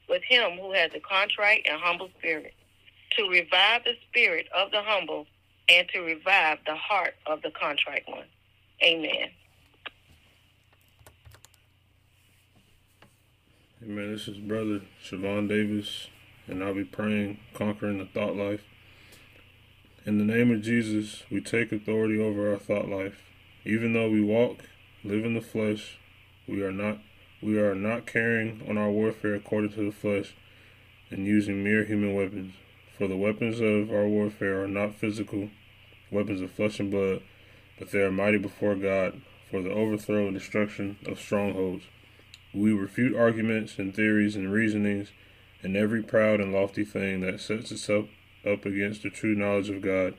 with 0.09 0.23
him 0.27 0.57
who 0.59 0.73
has 0.73 0.91
a 0.95 0.99
contrite 1.01 1.67
and 1.69 1.79
humble 1.79 2.09
spirit, 2.17 2.53
to 3.17 3.29
revive 3.29 3.83
the 3.85 3.93
spirit 4.09 4.47
of 4.55 4.71
the 4.71 4.81
humble 4.83 5.27
and 5.69 5.88
to 5.89 6.00
revive 6.01 6.59
the 6.65 6.75
heart 6.75 7.15
of 7.25 7.41
the 7.41 7.51
contrite 7.51 8.03
one. 8.07 8.25
Amen. 8.81 9.29
Amen. 13.83 14.12
This 14.12 14.27
is 14.27 14.38
Brother 14.38 14.81
Siobhan 15.03 15.47
Davis, 15.47 16.07
and 16.47 16.63
I'll 16.63 16.74
be 16.74 16.83
praying, 16.83 17.39
conquering 17.53 18.00
the 18.00 18.05
thought 18.05 18.36
life. 18.36 18.63
In 20.05 20.17
the 20.17 20.24
name 20.24 20.51
of 20.51 20.62
Jesus, 20.62 21.24
we 21.29 21.41
take 21.41 21.71
authority 21.71 22.19
over 22.19 22.51
our 22.51 22.57
thought 22.57 22.88
life. 22.88 23.24
Even 23.65 23.93
though 23.93 24.09
we 24.09 24.21
walk, 24.21 24.59
live 25.03 25.25
in 25.25 25.33
the 25.33 25.41
flesh, 25.41 26.00
we 26.47 26.63
are 26.63 26.71
not 26.71 27.00
we 27.41 27.59
are 27.59 27.75
not 27.75 28.07
carrying 28.07 28.63
on 28.67 28.77
our 28.77 28.89
warfare 28.89 29.36
according 29.36 29.71
to 29.74 29.86
the 29.86 29.91
flesh 29.91 30.33
and 31.12 31.27
using 31.27 31.63
mere 31.63 31.83
human 31.83 32.15
weapons. 32.15 32.53
For 32.97 33.07
the 33.07 33.17
weapons 33.17 33.59
of 33.59 33.93
our 33.93 34.07
warfare 34.07 34.63
are 34.63 34.67
not 34.67 34.95
physical, 34.95 35.50
weapons 36.11 36.41
of 36.41 36.51
flesh 36.51 36.79
and 36.79 36.91
blood, 36.91 37.21
but 37.79 37.91
they 37.91 37.99
are 37.99 38.11
mighty 38.11 38.37
before 38.37 38.75
God 38.75 39.21
for 39.49 39.61
the 39.61 39.71
overthrow 39.71 40.27
and 40.27 40.33
destruction 40.33 40.97
of 41.05 41.19
strongholds. 41.19 41.83
We 42.53 42.71
refute 42.71 43.15
arguments 43.15 43.77
and 43.77 43.95
theories 43.95 44.35
and 44.35 44.51
reasonings 44.51 45.11
and 45.63 45.75
every 45.75 46.03
proud 46.03 46.39
and 46.39 46.53
lofty 46.53 46.85
thing 46.85 47.21
that 47.21 47.39
sets 47.39 47.71
itself 47.71 48.07
up 48.45 48.65
against 48.65 49.03
the 49.03 49.09
true 49.09 49.35
knowledge 49.35 49.69
of 49.69 49.81
God, 49.81 50.13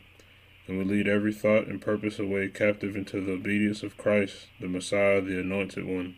and 0.66 0.78
we 0.78 0.84
lead 0.84 1.08
every 1.08 1.32
thought 1.32 1.66
and 1.66 1.80
purpose 1.80 2.18
away 2.18 2.48
captive 2.48 2.96
into 2.96 3.20
the 3.20 3.32
obedience 3.32 3.82
of 3.82 3.96
Christ, 3.96 4.48
the 4.60 4.68
Messiah, 4.68 5.20
the 5.20 5.40
Anointed 5.40 5.86
One. 5.86 6.16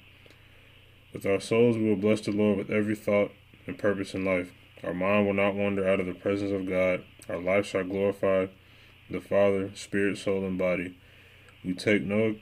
With 1.12 1.26
our 1.26 1.40
souls 1.40 1.76
we 1.76 1.88
will 1.88 1.96
bless 1.96 2.20
the 2.20 2.32
Lord 2.32 2.58
with 2.58 2.70
every 2.70 2.94
thought 2.94 3.32
and 3.66 3.78
purpose 3.78 4.14
in 4.14 4.24
life. 4.24 4.50
Our 4.82 4.94
mind 4.94 5.26
will 5.26 5.34
not 5.34 5.54
wander 5.54 5.88
out 5.88 6.00
of 6.00 6.06
the 6.06 6.14
presence 6.14 6.52
of 6.52 6.68
God. 6.68 7.04
Our 7.28 7.38
life 7.38 7.66
shall 7.66 7.84
glorify 7.84 8.46
the 9.10 9.20
Father, 9.20 9.70
spirit, 9.74 10.18
soul, 10.18 10.44
and 10.44 10.56
body. 10.58 10.96
We 11.64 11.74
take 11.74 12.02
no 12.02 12.36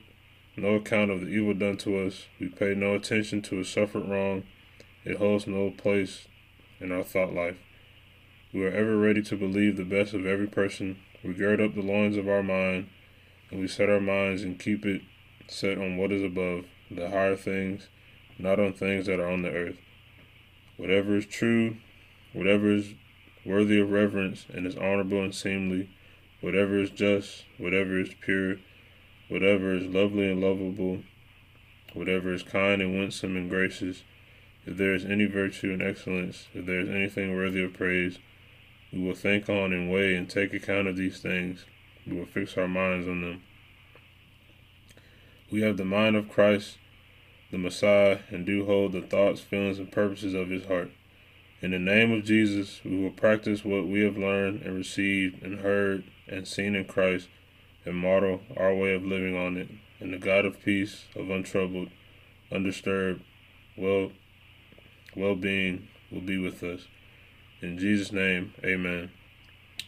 no 0.56 0.74
account 0.74 1.10
of 1.10 1.20
the 1.20 1.28
evil 1.28 1.54
done 1.54 1.76
to 1.78 1.98
us. 1.98 2.26
We 2.40 2.48
pay 2.48 2.74
no 2.74 2.94
attention 2.94 3.42
to 3.42 3.60
a 3.60 3.64
suffered 3.64 4.08
wrong. 4.08 4.42
It 5.04 5.18
holds 5.18 5.46
no 5.46 5.70
place 5.70 6.26
in 6.80 6.90
our 6.90 7.04
thought 7.04 7.32
life. 7.32 7.56
We 8.52 8.64
are 8.64 8.72
ever 8.72 8.96
ready 8.96 9.22
to 9.22 9.36
believe 9.36 9.76
the 9.76 9.84
best 9.84 10.14
of 10.14 10.26
every 10.26 10.48
person. 10.48 10.98
We 11.22 11.34
gird 11.34 11.60
up 11.60 11.74
the 11.74 11.82
loins 11.82 12.16
of 12.16 12.28
our 12.28 12.42
mind, 12.42 12.88
and 13.50 13.60
we 13.60 13.68
set 13.68 13.88
our 13.88 14.00
minds 14.00 14.42
and 14.42 14.58
keep 14.58 14.84
it 14.84 15.02
set 15.48 15.78
on 15.78 15.96
what 15.96 16.12
is 16.12 16.22
above, 16.22 16.64
the 16.90 17.10
higher 17.10 17.36
things, 17.36 17.88
not 18.38 18.58
on 18.58 18.72
things 18.72 19.06
that 19.06 19.20
are 19.20 19.30
on 19.30 19.42
the 19.42 19.50
earth. 19.50 19.76
Whatever 20.76 21.16
is 21.16 21.26
true, 21.26 21.76
whatever 22.32 22.70
is 22.70 22.94
worthy 23.44 23.80
of 23.80 23.90
reverence 23.90 24.46
and 24.52 24.66
is 24.66 24.76
honorable 24.76 25.22
and 25.22 25.34
seemly, 25.34 25.90
whatever 26.40 26.78
is 26.78 26.90
just, 26.90 27.44
whatever 27.58 27.98
is 27.98 28.14
pure, 28.20 28.56
whatever 29.28 29.72
is 29.72 29.86
lovely 29.86 30.30
and 30.30 30.40
lovable, 30.40 31.02
whatever 31.94 32.32
is 32.32 32.42
kind 32.42 32.80
and 32.80 32.98
winsome 32.98 33.36
and 33.36 33.50
gracious, 33.50 34.02
if 34.66 34.76
there 34.76 34.94
is 34.94 35.04
any 35.04 35.24
virtue 35.24 35.72
and 35.72 35.82
excellence, 35.82 36.48
if 36.54 36.66
there 36.66 36.80
is 36.80 36.88
anything 36.88 37.34
worthy 37.34 37.62
of 37.62 37.72
praise, 37.72 38.18
we 38.92 39.02
will 39.02 39.14
think 39.14 39.48
on 39.48 39.72
and 39.72 39.90
weigh 39.90 40.14
and 40.14 40.28
take 40.28 40.52
account 40.54 40.88
of 40.88 40.96
these 40.96 41.20
things. 41.20 41.64
We 42.06 42.18
will 42.18 42.26
fix 42.26 42.56
our 42.56 42.68
minds 42.68 43.06
on 43.06 43.20
them. 43.20 43.42
We 45.50 45.62
have 45.62 45.76
the 45.76 45.84
mind 45.84 46.16
of 46.16 46.28
Christ, 46.28 46.78
the 47.50 47.58
Messiah, 47.58 48.20
and 48.30 48.44
do 48.44 48.66
hold 48.66 48.92
the 48.92 49.00
thoughts, 49.00 49.40
feelings, 49.40 49.78
and 49.78 49.90
purposes 49.90 50.34
of 50.34 50.48
his 50.48 50.66
heart. 50.66 50.90
In 51.60 51.72
the 51.72 51.78
name 51.80 52.12
of 52.12 52.24
Jesus, 52.24 52.80
we 52.84 53.02
will 53.02 53.10
practice 53.10 53.64
what 53.64 53.88
we 53.88 54.02
have 54.02 54.16
learned 54.16 54.62
and 54.62 54.76
received 54.76 55.42
and 55.42 55.58
heard 55.58 56.04
and 56.28 56.46
seen 56.46 56.76
in 56.76 56.84
Christ 56.84 57.28
and 57.84 57.96
model 57.96 58.42
our 58.56 58.72
way 58.72 58.94
of 58.94 59.04
living 59.04 59.36
on 59.36 59.56
it. 59.56 59.68
And 59.98 60.12
the 60.12 60.18
God 60.18 60.44
of 60.44 60.62
peace, 60.62 61.06
of 61.16 61.30
untroubled, 61.30 61.88
undisturbed, 62.52 63.22
well 63.76 64.12
well 65.16 65.34
being 65.34 65.88
will 66.12 66.20
be 66.20 66.38
with 66.38 66.62
us. 66.62 66.86
In 67.60 67.76
Jesus' 67.76 68.12
name, 68.12 68.54
amen. 68.62 69.10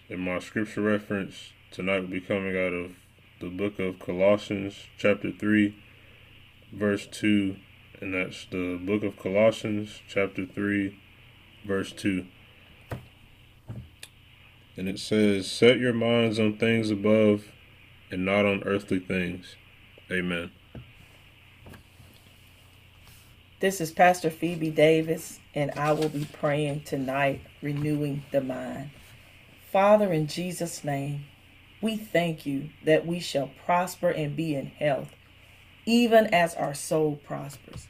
And 0.09 0.21
my 0.21 0.41
scripture 0.41 0.81
reference 0.81 1.53
tonight 1.71 2.01
will 2.01 2.09
be 2.09 2.21
coming 2.21 2.57
out 2.57 2.73
of 2.73 2.97
the 3.41 3.49
book 3.49 3.79
of 3.79 4.01
Colossians, 4.01 4.75
chapter 4.99 5.31
3, 5.31 5.77
verse 6.73 7.07
2. 7.07 7.57
And 8.01 8.13
that's 8.13 8.47
the 8.51 8.77
book 8.83 9.05
of 9.05 9.17
Colossians, 9.17 10.01
chapter 10.09 10.47
3, 10.47 11.00
verse 11.65 11.93
2. 11.93 12.27
And 14.77 14.89
it 14.89 14.99
says, 14.99 15.51
Set 15.51 15.79
your 15.79 15.93
minds 15.93 16.39
on 16.39 16.57
things 16.57 16.91
above 16.91 17.45
and 18.11 18.25
not 18.25 18.47
on 18.47 18.63
earthly 18.65 18.99
things. 18.99 19.57
Amen. 20.11 20.51
This 23.61 23.81
is 23.81 23.93
Pastor 23.93 24.31
Phoebe 24.31 24.71
Davis, 24.71 25.39
and 25.55 25.71
I 25.73 25.93
will 25.93 26.09
be 26.09 26.27
praying 26.33 26.85
tonight, 26.85 27.43
renewing 27.61 28.25
the 28.33 28.41
mind. 28.41 28.91
Father, 29.71 30.13
in 30.13 30.27
Jesus' 30.27 30.83
name, 30.83 31.27
we 31.83 31.97
thank 31.97 32.47
you 32.47 32.71
that 32.85 33.07
we 33.07 33.21
shall 33.21 33.51
prosper 33.65 34.09
and 34.09 34.35
be 34.35 34.55
in 34.55 34.67
health, 34.67 35.11
even 35.85 36.27
as 36.33 36.55
our 36.55 36.73
soul 36.73 37.17
prospers. 37.17 37.87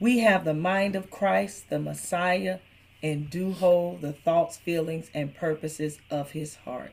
We 0.00 0.20
have 0.20 0.44
the 0.44 0.54
mind 0.54 0.96
of 0.96 1.10
Christ, 1.10 1.68
the 1.68 1.78
Messiah, 1.78 2.60
and 3.02 3.30
do 3.30 3.52
hold 3.52 4.00
the 4.00 4.12
thoughts, 4.12 4.56
feelings, 4.56 5.10
and 5.14 5.34
purposes 5.34 5.98
of 6.10 6.32
his 6.32 6.56
heart. 6.56 6.92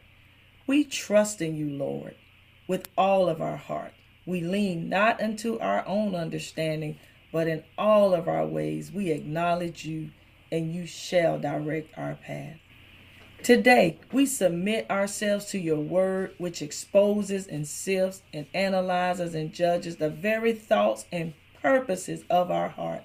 We 0.68 0.84
trust 0.84 1.42
in 1.42 1.56
you, 1.56 1.70
Lord 1.70 2.16
with 2.68 2.88
all 2.98 3.30
of 3.30 3.42
our 3.42 3.58
heart. 3.58 3.94
We 4.26 4.42
lean 4.42 4.90
not 4.90 5.22
unto 5.22 5.60
our 5.60 5.86
own 5.88 6.16
understanding, 6.16 6.98
but 7.32 7.48
in 7.48 7.64
all 7.78 8.14
of 8.14 8.28
our 8.28 8.46
ways 8.46 8.92
we 8.92 9.12
acknowledge 9.12 9.86
you, 9.86 10.12
and 10.52 10.74
you 10.74 10.86
shall 10.86 11.40
direct 11.40 11.98
our 11.98 12.16
path. 12.16 12.58
Today, 13.42 14.00
we 14.14 14.26
submit 14.26 14.90
ourselves 14.90 15.48
to 15.48 15.60
your 15.60 15.80
word, 15.80 16.34
which 16.38 16.62
exposes 16.62 17.46
and 17.48 17.68
sifts 17.68 18.22
and 18.34 18.46
analyzes 18.54 19.36
and 19.36 19.52
judges 19.52 19.98
the 19.98 20.10
very 20.10 20.54
thoughts 20.54 21.06
and 21.12 21.34
purposes 21.62 22.24
of 22.30 22.50
our 22.50 22.70
heart. 22.70 23.04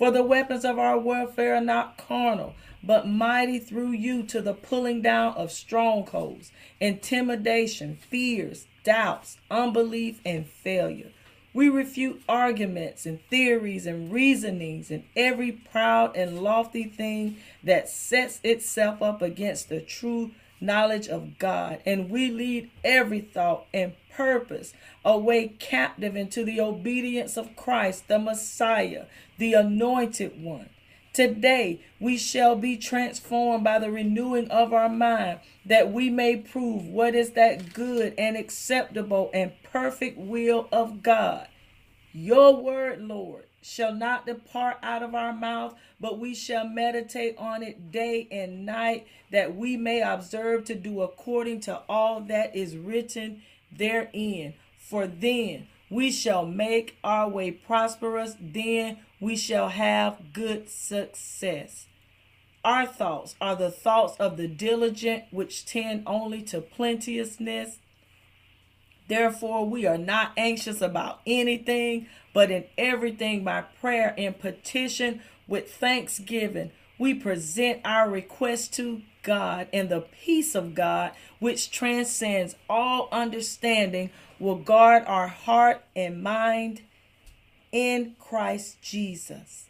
For 0.00 0.10
the 0.10 0.22
weapons 0.22 0.64
of 0.64 0.78
our 0.78 0.98
warfare 0.98 1.56
are 1.56 1.60
not 1.60 1.98
carnal, 1.98 2.54
but 2.82 3.06
mighty 3.06 3.58
through 3.58 3.90
you 3.90 4.22
to 4.28 4.40
the 4.40 4.54
pulling 4.54 5.02
down 5.02 5.34
of 5.34 5.52
strongholds, 5.52 6.52
intimidation, 6.80 7.96
fears, 7.96 8.66
doubts, 8.82 9.36
unbelief, 9.50 10.22
and 10.24 10.46
failure. 10.46 11.10
We 11.52 11.68
refute 11.68 12.22
arguments 12.26 13.04
and 13.04 13.20
theories 13.28 13.84
and 13.84 14.10
reasonings 14.10 14.90
and 14.90 15.04
every 15.14 15.52
proud 15.52 16.16
and 16.16 16.42
lofty 16.42 16.84
thing 16.84 17.36
that 17.62 17.90
sets 17.90 18.40
itself 18.42 19.02
up 19.02 19.20
against 19.20 19.68
the 19.68 19.82
true 19.82 20.30
knowledge 20.60 21.08
of 21.08 21.38
God. 21.38 21.80
And 21.86 22.10
we 22.10 22.30
lead 22.30 22.70
every 22.84 23.20
thought 23.20 23.66
and 23.72 23.94
purpose 24.14 24.72
away 25.04 25.48
captive 25.58 26.16
into 26.16 26.44
the 26.44 26.60
obedience 26.60 27.36
of 27.36 27.56
Christ, 27.56 28.08
the 28.08 28.18
Messiah, 28.18 29.06
the 29.38 29.54
anointed 29.54 30.42
one. 30.42 30.68
Today 31.12 31.80
we 31.98 32.16
shall 32.16 32.54
be 32.54 32.76
transformed 32.76 33.64
by 33.64 33.78
the 33.78 33.90
renewing 33.90 34.48
of 34.50 34.72
our 34.72 34.88
mind, 34.88 35.40
that 35.66 35.92
we 35.92 36.08
may 36.08 36.36
prove 36.36 36.86
what 36.86 37.14
is 37.14 37.32
that 37.32 37.72
good 37.72 38.14
and 38.16 38.36
acceptable 38.36 39.30
and 39.34 39.52
perfect 39.64 40.18
will 40.18 40.68
of 40.70 41.02
God. 41.02 41.48
Your 42.12 42.56
word, 42.62 43.00
Lord, 43.02 43.44
shall 43.62 43.94
not 43.94 44.26
depart 44.26 44.78
out 44.82 45.02
of 45.02 45.14
our 45.14 45.32
mouth, 45.32 45.74
but 46.00 46.18
we 46.18 46.34
shall 46.34 46.66
meditate 46.66 47.36
on 47.38 47.62
it 47.62 47.90
day 47.92 48.26
and 48.30 48.64
night, 48.64 49.06
that 49.30 49.54
we 49.54 49.76
may 49.76 50.00
observe 50.00 50.64
to 50.64 50.74
do 50.74 51.02
according 51.02 51.60
to 51.60 51.80
all 51.88 52.20
that 52.20 52.54
is 52.56 52.76
written 52.76 53.42
therein. 53.70 54.54
For 54.78 55.06
then 55.06 55.68
we 55.90 56.10
shall 56.10 56.46
make 56.46 56.96
our 57.04 57.28
way 57.28 57.50
prosperous, 57.50 58.36
then 58.40 58.98
we 59.20 59.36
shall 59.36 59.68
have 59.68 60.32
good 60.32 60.68
success. 60.68 61.86
Our 62.64 62.86
thoughts 62.86 63.36
are 63.40 63.56
the 63.56 63.70
thoughts 63.70 64.16
of 64.18 64.36
the 64.36 64.48
diligent, 64.48 65.24
which 65.30 65.64
tend 65.64 66.02
only 66.06 66.42
to 66.44 66.60
plenteousness. 66.60 67.78
Therefore, 69.10 69.68
we 69.68 69.86
are 69.86 69.98
not 69.98 70.30
anxious 70.36 70.80
about 70.80 71.20
anything, 71.26 72.06
but 72.32 72.52
in 72.52 72.66
everything 72.78 73.42
by 73.42 73.62
prayer 73.62 74.14
and 74.16 74.38
petition 74.38 75.20
with 75.48 75.74
thanksgiving, 75.74 76.70
we 76.96 77.14
present 77.14 77.80
our 77.84 78.08
request 78.08 78.72
to 78.74 79.02
God, 79.24 79.66
and 79.72 79.88
the 79.88 80.02
peace 80.02 80.54
of 80.54 80.76
God, 80.76 81.10
which 81.40 81.72
transcends 81.72 82.54
all 82.68 83.08
understanding, 83.10 84.10
will 84.38 84.54
guard 84.54 85.02
our 85.06 85.26
heart 85.26 85.82
and 85.96 86.22
mind 86.22 86.82
in 87.72 88.14
Christ 88.16 88.80
Jesus. 88.80 89.64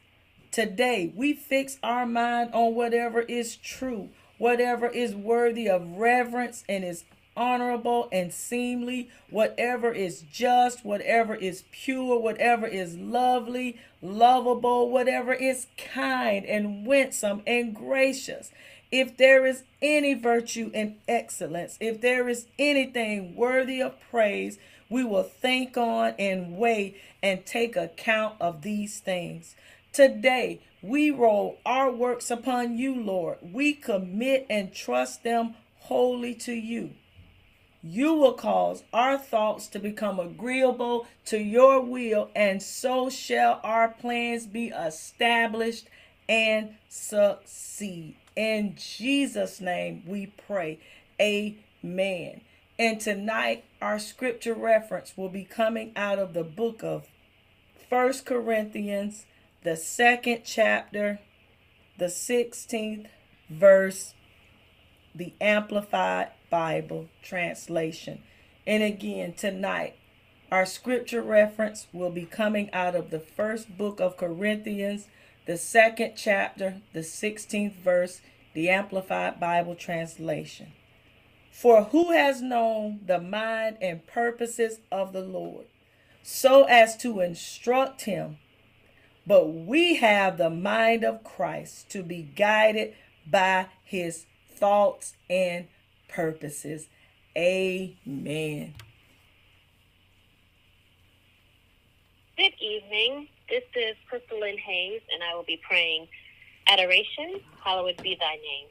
Today, 0.51 1.15
we 1.17 1.33
fix 1.33 1.79
our 1.83 2.05
mind 2.05 2.51
on 2.53 2.75
whatever 2.75 3.23
is 3.23 3.57
true, 3.57 4.11
whatever 4.37 4.87
is 4.87 5.15
worthy 5.15 5.67
of 5.67 5.97
reverence 5.97 6.63
and 6.69 6.85
is 6.85 7.05
honorable 7.37 8.09
and 8.13 8.33
seemly, 8.33 9.11
whatever 9.31 9.93
is 9.93 10.23
just, 10.31 10.85
whatever 10.85 11.35
is 11.35 11.65
pure, 11.71 12.19
whatever 12.19 12.67
is 12.67 12.97
lovely, 12.97 13.81
lovable, 14.03 14.91
whatever 14.91 15.33
is 15.33 15.67
kind 15.77 16.45
and 16.45 16.87
winsome 16.87 17.43
and 17.47 17.75
gracious. 17.75 18.51
If 18.91 19.17
there 19.17 19.47
is 19.47 19.63
any 19.81 20.15
virtue 20.15 20.71
and 20.75 20.97
excellence, 21.07 21.79
if 21.81 22.01
there 22.01 22.29
is 22.29 22.47
anything 22.59 23.37
worthy 23.37 23.81
of 23.81 23.95
praise, 24.11 24.59
we 24.89 25.05
will 25.05 25.23
think 25.23 25.77
on 25.77 26.15
and 26.19 26.59
weigh 26.59 26.97
and 27.23 27.47
take 27.47 27.77
account 27.77 28.35
of 28.41 28.63
these 28.63 28.99
things. 28.99 29.55
Today, 29.93 30.61
we 30.83 31.11
roll 31.11 31.59
our 31.65 31.91
works 31.91 32.31
upon 32.31 32.77
you, 32.77 32.95
Lord. 33.01 33.39
We 33.43 33.75
commit 33.75 34.47
and 34.51 34.73
trust 34.73 35.23
them 35.23 35.55
wholly 35.81 36.35
to 36.35 36.53
you. 36.53 36.91
You 37.83 38.15
will 38.15 38.35
cause 38.35 38.83
our 38.93 39.17
thoughts 39.17 39.67
to 39.69 39.79
become 39.79 40.21
agreeable 40.21 41.07
to 41.27 41.39
your 41.39 41.81
will, 41.81 42.31
and 42.35 42.63
so 42.63 43.09
shall 43.09 43.61
our 43.65 43.89
plans 43.89 44.47
be 44.47 44.69
established 44.69 45.89
and 46.29 46.75
succeed. 46.89 48.17
In 48.37 48.77
Jesus' 48.77 49.61
name 49.61 50.03
we 50.07 50.27
pray. 50.27 50.79
Amen. 51.21 52.43
And 52.79 53.01
tonight, 53.01 53.65
our 53.81 53.99
scripture 53.99 54.55
reference 54.55 55.17
will 55.17 55.29
be 55.29 55.45
coming 55.45 55.93
out 55.97 56.19
of 56.19 56.35
the 56.35 56.45
book 56.45 56.83
of 56.83 57.09
First 57.89 58.25
Corinthians, 58.27 59.27
the 59.65 59.77
second 59.77 60.43
chapter, 60.45 61.19
the 61.99 62.07
16th 62.07 63.07
verse, 63.51 64.15
the 65.15 65.33
Amplified 65.41 66.29
Bible 66.51 67.09
translation. 67.23 68.23
And 68.67 68.83
again, 68.83 69.33
tonight, 69.33 69.97
our 70.51 70.67
scripture 70.67 71.23
reference 71.23 71.87
will 71.93 72.11
be 72.11 72.27
coming 72.27 72.71
out 72.73 72.95
of 72.95 73.11
the 73.11 73.21
first 73.21 73.77
book 73.77 74.01
of 74.01 74.17
Corinthians, 74.17 75.09
the 75.47 75.57
second 75.57 76.15
chapter, 76.17 76.83
the 76.93 77.01
16th 77.01 77.75
verse, 77.75 78.21
the 78.53 78.69
Amplified 78.69 79.39
Bible 79.39 79.75
translation. 79.75 80.73
For 81.51 81.85
who 81.85 82.13
has 82.13 82.43
known 82.43 83.01
the 83.07 83.21
mind 83.21 83.79
and 83.81 84.07
purposes 84.07 84.81
of 84.91 85.13
the 85.13 85.23
Lord, 85.23 85.67
so 86.23 86.65
as 86.65 86.97
to 86.99 87.21
instruct 87.21 88.03
him? 88.03 88.39
But 89.27 89.49
we 89.49 89.97
have 89.97 90.39
the 90.39 90.51
mind 90.51 91.05
of 91.05 91.23
Christ 91.23 91.91
to 91.91 92.03
be 92.03 92.23
guided 92.23 92.95
by 93.27 93.67
his 93.85 94.27
thoughts 94.61 95.15
and 95.29 95.67
purposes. 96.09 96.89
Amen. 97.37 98.75
Good 102.37 102.53
evening. 102.61 103.29
This 103.49 103.65
is 103.75 103.97
Crystalline 104.09 104.59
Hayes, 104.59 105.01
and 105.13 105.23
I 105.23 105.35
will 105.35 105.45
be 105.45 105.61
praying 105.67 106.07
Adoration, 106.69 107.41
hallowed 107.65 108.01
be 108.03 108.17
thy 108.21 108.37
name. 108.37 108.69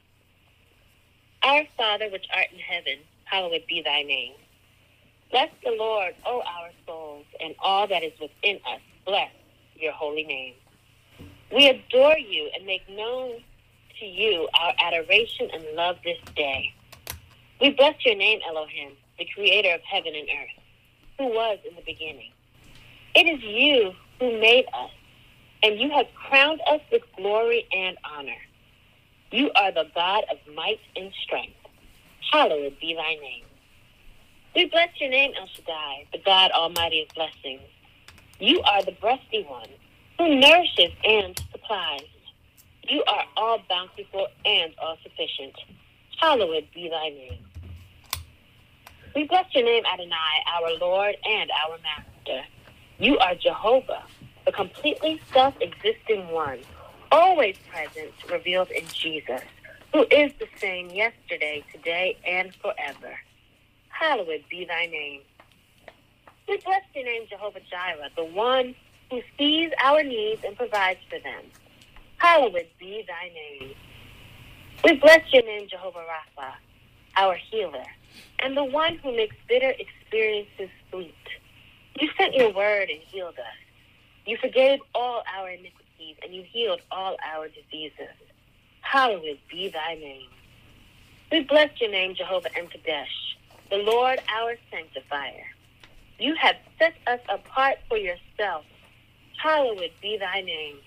Our 1.43 1.65
Father 1.75 2.09
which 2.09 2.25
art 2.33 2.47
in 2.53 2.59
heaven, 2.59 2.99
hallowed 3.25 3.63
be 3.67 3.81
thy 3.81 4.03
name. 4.03 4.33
Bless 5.31 5.49
the 5.63 5.71
Lord, 5.71 6.15
O 6.25 6.41
our 6.41 6.69
souls, 6.85 7.25
and 7.41 7.55
all 7.59 7.87
that 7.87 8.03
is 8.03 8.13
within 8.21 8.57
us. 8.65 8.79
Bless 9.05 9.31
your 9.75 9.91
holy 9.91 10.23
name. 10.23 10.53
We 11.53 11.67
adore 11.67 12.17
you 12.17 12.49
and 12.55 12.65
make 12.65 12.87
known 12.89 13.41
to 13.99 14.05
you 14.05 14.47
our 14.59 14.73
adoration 14.81 15.49
and 15.53 15.63
love 15.75 15.97
this 16.03 16.17
day. 16.35 16.73
We 17.61 17.71
bless 17.71 17.95
your 18.05 18.15
name, 18.15 18.39
Elohim, 18.47 18.93
the 19.17 19.27
creator 19.33 19.73
of 19.73 19.81
heaven 19.81 20.13
and 20.15 20.27
earth, 20.29 20.63
who 21.17 21.25
was 21.27 21.59
in 21.67 21.75
the 21.75 21.81
beginning. 21.81 22.31
It 23.15 23.27
is 23.27 23.43
you 23.43 23.93
who 24.19 24.39
made 24.39 24.65
us, 24.73 24.91
and 25.63 25.79
you 25.79 25.89
have 25.91 26.05
crowned 26.15 26.61
us 26.71 26.81
with 26.91 27.01
glory 27.17 27.67
and 27.73 27.97
honor. 28.15 28.37
You 29.31 29.51
are 29.55 29.71
the 29.71 29.87
God 29.93 30.23
of 30.31 30.37
might 30.55 30.79
and 30.95 31.11
strength. 31.23 31.57
Hallowed 32.31 32.79
be 32.79 32.95
thy 32.95 33.15
name. 33.15 33.45
We 34.55 34.65
bless 34.65 34.89
your 34.99 35.09
name, 35.09 35.33
El 35.39 35.47
Shaddai, 35.47 36.05
the 36.11 36.19
God 36.19 36.51
Almighty 36.51 37.01
of 37.03 37.15
blessings. 37.15 37.61
You 38.39 38.61
are 38.61 38.83
the 38.83 38.93
breasty 38.93 39.47
one 39.47 39.69
who 40.17 40.35
nourishes 40.35 40.91
and 41.03 41.39
supplies. 41.51 42.05
You 42.89 43.03
are 43.07 43.23
all 43.37 43.59
bountiful 43.69 44.27
and 44.45 44.73
all 44.81 44.97
sufficient. 45.03 45.53
Hallowed 46.19 46.67
be 46.73 46.89
thy 46.89 47.09
name. 47.09 47.37
We 49.15 49.25
bless 49.25 49.45
your 49.53 49.63
name, 49.63 49.83
Adonai, 49.85 50.15
our 50.53 50.77
Lord 50.79 51.15
and 51.23 51.49
our 51.65 51.77
Master. 51.83 52.47
You 52.97 53.17
are 53.19 53.35
Jehovah, 53.35 54.03
the 54.45 54.51
completely 54.51 55.21
self 55.31 55.55
existing 55.61 56.29
one 56.29 56.59
always 57.11 57.55
present, 57.71 58.11
revealed 58.29 58.69
in 58.71 58.85
Jesus, 58.87 59.41
who 59.93 60.05
is 60.11 60.31
the 60.39 60.47
same 60.57 60.89
yesterday, 60.89 61.63
today, 61.71 62.17
and 62.25 62.53
forever. 62.55 63.19
Hallowed 63.89 64.43
be 64.49 64.65
thy 64.65 64.85
name. 64.87 65.21
We 66.47 66.57
bless 66.57 66.83
your 66.93 67.05
name, 67.05 67.23
Jehovah 67.29 67.61
Jireh, 67.69 68.09
the 68.15 68.25
one 68.25 68.75
who 69.11 69.21
sees 69.37 69.71
our 69.83 70.03
needs 70.03 70.43
and 70.43 70.55
provides 70.55 70.99
for 71.09 71.19
them. 71.19 71.43
Hallowed 72.19 72.67
be 72.77 73.05
thy 73.07 73.29
name. 73.33 73.73
We 74.83 74.95
bless 74.97 75.21
your 75.31 75.43
name, 75.43 75.69
Jehovah 75.69 75.99
Rapha, 75.99 76.51
our 77.15 77.35
healer, 77.35 77.85
and 78.39 78.55
the 78.55 78.63
one 78.63 78.97
who 78.97 79.15
makes 79.15 79.35
bitter 79.47 79.73
experiences 79.79 80.69
sweet. 80.91 81.15
You 81.99 82.09
sent 82.17 82.33
your 82.35 82.53
word 82.53 82.89
and 82.89 83.01
healed 83.01 83.39
us. 83.39 83.57
You 84.25 84.37
forgave 84.37 84.79
all 84.93 85.23
our 85.37 85.49
iniquities 85.49 86.17
and 86.21 86.33
you 86.33 86.43
healed 86.43 86.81
all 86.91 87.15
our 87.25 87.47
diseases. 87.47 88.13
Hallowed 88.81 89.39
be 89.49 89.69
thy 89.69 89.95
name. 89.95 90.29
We 91.31 91.43
bless 91.43 91.69
your 91.79 91.89
name, 91.91 92.15
Jehovah 92.15 92.49
M'Kaddesh, 92.49 93.05
the 93.69 93.77
Lord 93.77 94.19
our 94.29 94.55
sanctifier. 94.69 95.45
You 96.17 96.35
have 96.35 96.55
set 96.77 96.95
us 97.07 97.21
apart 97.29 97.77
for 97.87 97.97
yourself. 97.97 98.65
Hallowed 99.41 99.91
be 100.01 100.17
thy 100.17 100.41
name. 100.41 100.79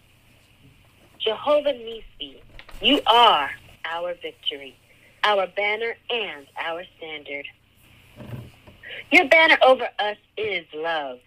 Jehovah 1.25 1.73
Nissi, 1.73 2.41
you 2.81 3.01
are 3.07 3.49
our 3.85 4.15
victory, 4.15 4.77
our 5.23 5.47
banner, 5.47 5.95
and 6.11 6.47
our 6.61 6.83
standard. 6.99 7.47
Your 9.13 9.29
banner 9.29 9.57
over 9.65 9.89
us 10.01 10.17
is 10.37 10.67
love. 10.75 11.21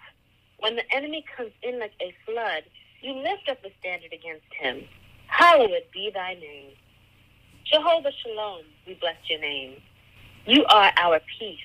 When 0.59 0.75
the 0.75 0.83
enemy 0.93 1.23
comes 1.37 1.51
in 1.63 1.79
like 1.79 1.93
a 2.01 2.13
flood, 2.25 2.63
you 3.01 3.13
lift 3.13 3.47
up 3.49 3.63
a 3.63 3.69
standard 3.79 4.11
against 4.11 4.45
him. 4.59 4.83
Hallowed 5.27 5.85
be 5.93 6.11
thy 6.13 6.33
name. 6.33 6.71
Jehovah 7.71 8.11
Shalom, 8.21 8.63
we 8.85 8.95
bless 8.95 9.15
your 9.29 9.39
name. 9.39 9.77
You 10.45 10.65
are 10.65 10.91
our 10.97 11.21
peace, 11.39 11.59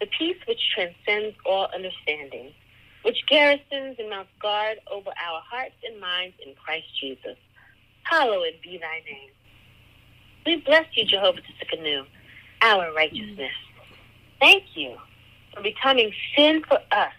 the 0.00 0.06
peace 0.16 0.36
which 0.46 0.60
transcends 0.72 1.36
all 1.44 1.68
understanding, 1.74 2.52
which 3.02 3.18
garrisons 3.28 3.96
and 3.98 4.10
mounts 4.10 4.30
guard 4.40 4.78
over 4.92 5.10
our 5.10 5.40
hearts 5.50 5.74
and 5.84 6.00
minds 6.00 6.36
in 6.46 6.54
Christ 6.54 6.86
Jesus. 7.00 7.36
Hallowed 8.04 8.54
be 8.62 8.78
thy 8.78 9.00
name. 9.10 9.30
We 10.46 10.62
bless 10.64 10.86
you, 10.94 11.04
Jehovah 11.06 11.40
Tsidkenu, 11.40 12.04
our 12.62 12.92
righteousness. 12.94 13.52
Thank 14.40 14.64
you 14.74 14.96
for 15.54 15.62
becoming 15.62 16.12
sin 16.36 16.62
for 16.68 16.78
us, 16.92 17.12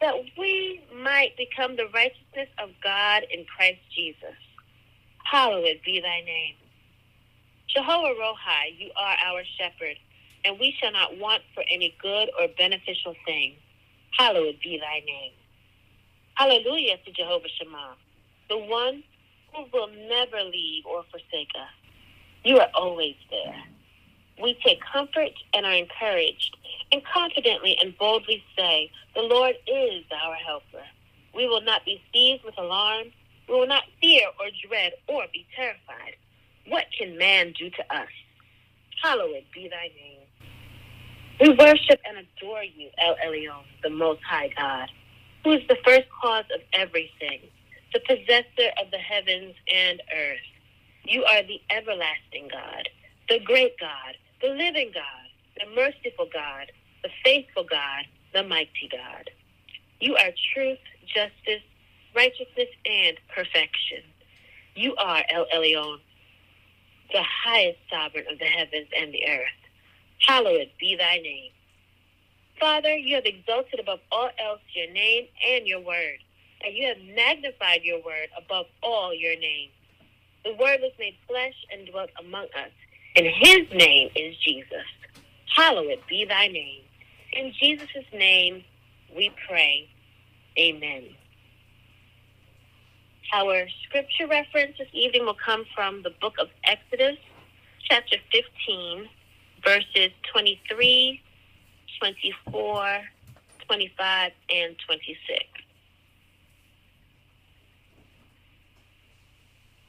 that 0.00 0.14
we 0.38 0.82
might 1.02 1.36
become 1.36 1.76
the 1.76 1.88
righteousness 1.94 2.48
of 2.62 2.70
God 2.82 3.22
in 3.32 3.44
Christ 3.56 3.80
Jesus. 3.94 4.36
Hallowed 5.24 5.80
be 5.84 6.00
thy 6.00 6.20
name. 6.26 6.56
Jehovah 7.74 8.14
Rohi, 8.20 8.78
you 8.78 8.90
are 8.96 9.16
our 9.26 9.42
shepherd, 9.58 9.96
and 10.44 10.58
we 10.58 10.74
shall 10.80 10.92
not 10.92 11.18
want 11.18 11.42
for 11.54 11.64
any 11.72 11.96
good 12.02 12.30
or 12.38 12.48
beneficial 12.58 13.14
thing. 13.24 13.54
Hallowed 14.18 14.56
be 14.62 14.78
thy 14.80 15.00
name. 15.06 15.32
Hallelujah 16.34 16.96
to 17.04 17.12
Jehovah 17.12 17.48
Shammah, 17.58 17.96
the 18.48 18.58
one 18.58 19.04
who 19.54 19.64
will 19.72 19.88
never 20.08 20.42
leave 20.44 20.86
or 20.86 21.04
forsake 21.10 21.50
us. 21.54 21.70
You 22.44 22.58
are 22.58 22.68
always 22.74 23.16
there. 23.30 23.62
We 24.40 24.58
take 24.64 24.80
comfort 24.80 25.32
and 25.52 25.66
are 25.66 25.74
encouraged, 25.74 26.56
and 26.92 27.02
confidently 27.04 27.76
and 27.82 27.96
boldly 27.98 28.42
say, 28.56 28.90
The 29.14 29.22
Lord 29.22 29.54
is 29.66 30.04
our 30.12 30.34
helper. 30.34 30.84
We 31.34 31.46
will 31.46 31.60
not 31.60 31.84
be 31.84 32.02
seized 32.12 32.44
with 32.44 32.56
alarm. 32.58 33.08
We 33.48 33.54
will 33.54 33.66
not 33.66 33.84
fear 34.00 34.26
or 34.38 34.46
dread 34.66 34.92
or 35.08 35.24
be 35.32 35.46
terrified. 35.54 36.16
What 36.68 36.86
can 36.96 37.18
man 37.18 37.52
do 37.58 37.68
to 37.70 37.94
us? 37.94 38.08
Hallowed 39.02 39.44
be 39.52 39.68
thy 39.68 39.90
name. 39.96 40.20
We 41.40 41.48
worship 41.56 42.00
and 42.06 42.18
adore 42.18 42.62
you, 42.62 42.90
El 42.98 43.16
Elyon, 43.26 43.64
the 43.82 43.90
Most 43.90 44.22
High 44.22 44.52
God, 44.56 44.90
who 45.42 45.52
is 45.52 45.66
the 45.68 45.76
first 45.84 46.06
cause 46.22 46.44
of 46.54 46.60
everything, 46.74 47.40
the 47.92 48.00
possessor 48.00 48.70
of 48.82 48.90
the 48.90 48.98
heavens 48.98 49.54
and 49.72 50.02
earth. 50.16 50.46
You 51.04 51.24
are 51.24 51.42
the 51.42 51.60
everlasting 51.70 52.48
God, 52.50 52.88
the 53.28 53.40
great 53.40 53.78
God, 53.80 54.16
the 54.42 54.48
living 54.48 54.92
God, 54.94 55.28
the 55.58 55.74
merciful 55.74 56.28
God, 56.32 56.72
the 57.02 57.10
faithful 57.24 57.64
God, 57.64 58.04
the 58.34 58.42
mighty 58.44 58.88
God. 58.90 59.30
You 60.00 60.16
are 60.16 60.30
truth, 60.54 60.78
justice, 61.06 61.62
righteousness, 62.14 62.68
and 62.86 63.16
perfection. 63.34 64.02
You 64.74 64.94
are 64.96 65.24
El 65.30 65.46
Elyon, 65.54 65.98
the 67.12 67.22
highest 67.22 67.78
sovereign 67.90 68.26
of 68.30 68.38
the 68.38 68.44
heavens 68.46 68.88
and 68.96 69.12
the 69.12 69.26
earth. 69.28 69.60
Hallowed 70.26 70.70
be 70.78 70.96
thy 70.96 71.18
name. 71.18 71.52
Father, 72.60 72.96
you 72.96 73.14
have 73.16 73.24
exalted 73.26 73.80
above 73.80 74.00
all 74.12 74.30
else 74.38 74.60
your 74.74 74.90
name 74.92 75.26
and 75.48 75.66
your 75.66 75.80
word, 75.80 76.18
and 76.64 76.76
you 76.76 76.86
have 76.86 76.98
magnified 77.14 77.82
your 77.82 78.02
word 78.04 78.28
above 78.36 78.66
all 78.82 79.14
your 79.14 79.36
name. 79.36 79.70
The 80.44 80.52
Word 80.52 80.80
was 80.80 80.92
made 80.98 81.16
flesh 81.28 81.54
and 81.72 81.86
dwelt 81.88 82.10
among 82.18 82.44
us, 82.44 82.70
and 83.16 83.26
His 83.26 83.70
name 83.72 84.08
is 84.16 84.36
Jesus. 84.38 84.86
Hallowed 85.54 86.00
be 86.08 86.24
thy 86.24 86.48
name. 86.48 86.82
In 87.32 87.52
Jesus' 87.60 88.06
name 88.12 88.64
we 89.14 89.30
pray. 89.48 89.88
Amen. 90.58 91.04
Our 93.32 93.66
scripture 93.86 94.26
reference 94.26 94.76
this 94.78 94.88
evening 94.92 95.24
will 95.24 95.36
come 95.44 95.64
from 95.74 96.02
the 96.02 96.10
book 96.20 96.34
of 96.40 96.48
Exodus, 96.64 97.16
chapter 97.88 98.16
15, 98.32 99.08
verses 99.64 100.10
23, 100.32 101.22
24, 102.00 103.00
25, 103.66 104.32
and 104.50 104.76
26. 104.86 105.59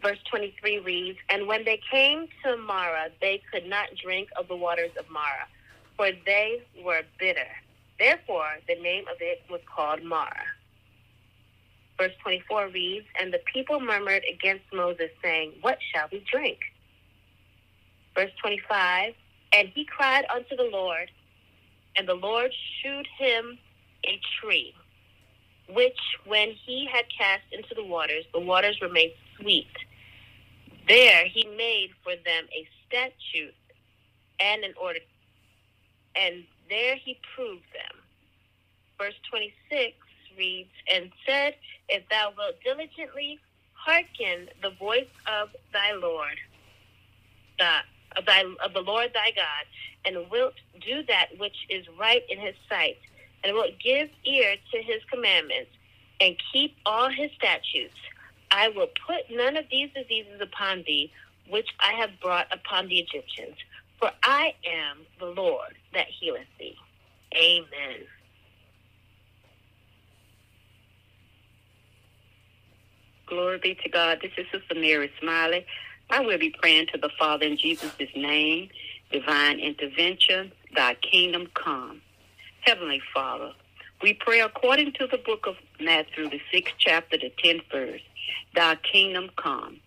Verse 0.02 0.18
23 0.30 0.80
reads, 0.80 1.20
And 1.30 1.48
when 1.48 1.64
they 1.64 1.80
came 1.92 2.28
to 2.44 2.58
Marah, 2.58 3.10
they 3.22 3.42
could 3.52 3.68
not 3.68 3.90
drink 4.04 4.30
of 4.38 4.48
the 4.48 4.56
waters 4.56 4.92
of 4.98 5.10
Marah, 5.10 5.48
for 5.96 6.10
they 6.26 6.64
were 6.84 7.04
bitter. 7.20 7.48
Therefore, 8.00 8.58
the 8.68 8.76
name 8.82 9.04
of 9.08 9.18
it 9.20 9.44
was 9.50 9.62
called 9.74 10.04
Marah. 10.04 10.48
Verse 12.00 12.14
24 12.24 12.70
reads, 12.70 13.06
And 13.20 13.32
the 13.32 13.42
people 13.54 13.80
murmured 13.80 14.24
against 14.32 14.64
Moses, 14.74 15.10
saying, 15.24 15.54
What 15.62 15.78
shall 15.94 16.08
we 16.12 16.26
drink? 16.32 16.58
Verse 18.16 18.32
25, 18.42 19.14
And 19.54 19.68
he 19.70 19.86
cried 19.86 20.26
unto 20.34 20.56
the 20.56 20.70
Lord, 20.72 21.12
and 21.96 22.08
the 22.08 22.16
Lord 22.16 22.52
shewed 22.82 23.08
him 23.20 23.60
a 24.04 24.20
tree, 24.40 24.74
which 25.70 26.00
when 26.26 26.54
he 26.66 26.88
had 26.92 27.06
cast 27.16 27.44
into 27.52 27.76
the 27.76 27.84
waters, 27.84 28.26
the 28.34 28.40
waters 28.40 28.80
made 28.92 29.14
sweet. 29.40 29.68
There 30.92 31.26
he 31.26 31.46
made 31.46 31.92
for 32.04 32.18
them 32.18 32.50
a 32.52 32.68
statute 32.86 33.56
and 34.42 34.66
an 34.66 34.74
order, 34.78 35.00
and 36.18 36.44
there 36.68 36.98
he 36.98 37.18
proved 37.34 37.64
them. 37.72 37.98
Verse 38.98 39.14
26 39.30 39.96
reads, 40.38 40.70
And 40.94 41.10
said, 41.26 41.56
If 41.88 42.04
thou 42.10 42.34
wilt 42.38 42.56
diligently 42.62 43.40
hearken 43.72 44.50
the 44.62 44.72
voice 44.72 45.08
of 45.28 45.52
thy 45.72 45.94
Lord, 45.94 46.36
of, 48.18 48.26
thy, 48.26 48.44
of 48.62 48.74
the 48.74 48.82
Lord 48.82 49.12
thy 49.14 49.32
God, 49.32 49.66
and 50.04 50.30
wilt 50.30 50.56
do 50.82 51.04
that 51.08 51.28
which 51.38 51.68
is 51.70 51.86
right 51.98 52.24
in 52.30 52.38
his 52.38 52.56
sight, 52.68 52.98
and 53.46 53.56
wilt 53.56 53.80
give 53.82 54.10
ear 54.26 54.58
to 54.74 54.82
his 54.82 55.02
commandments, 55.10 55.72
and 56.20 56.36
keep 56.52 56.76
all 56.86 57.10
his 57.10 57.32
statutes, 57.38 57.96
I 58.52 58.70
will 58.70 58.88
put 59.08 59.32
none 59.32 59.58
of 59.58 59.66
these 59.72 59.90
diseases 59.96 60.42
upon 60.42 60.84
thee, 60.86 61.12
which 61.50 61.70
I 61.80 61.94
have 61.94 62.12
brought 62.22 62.48
upon 62.54 62.88
the 62.88 63.00
Egyptians. 63.00 63.56
For 64.00 64.12
I 64.24 64.54
am 64.66 64.98
the 65.20 65.28
Lord 65.28 65.76
that 65.94 66.08
healeth 66.08 66.48
thee. 66.60 66.76
Amen. 67.36 68.06
Glory 73.28 73.60
be 73.60 73.76
to 73.76 73.90
God. 73.90 74.20
This 74.22 74.32
is 74.38 74.46
Sister 74.52 74.76
Mary 74.76 75.10
Smiley. 75.22 75.66
I 76.10 76.20
will 76.20 76.38
be 76.38 76.54
praying 76.62 76.88
to 76.88 76.98
the 76.98 77.10
Father 77.18 77.46
in 77.46 77.58
Jesus' 77.58 77.94
name, 78.14 78.70
divine 79.12 79.60
intervention, 79.60 80.52
thy 80.76 80.96
kingdom 80.96 81.48
come. 81.54 82.02
Heavenly 82.62 83.02
Father, 83.14 83.54
we 84.02 84.14
pray 84.14 84.42
according 84.42 84.92
to 84.94 85.08
the 85.08 85.18
book 85.18 85.48
of 85.48 85.56
Matthew, 85.80 86.30
the 86.30 86.42
sixth 86.52 86.74
chapter, 86.78 87.18
the 87.18 87.32
tenth 87.42 87.64
verse, 87.72 88.02
thy 88.56 88.76
kingdom 88.76 89.30
come. 89.38 89.80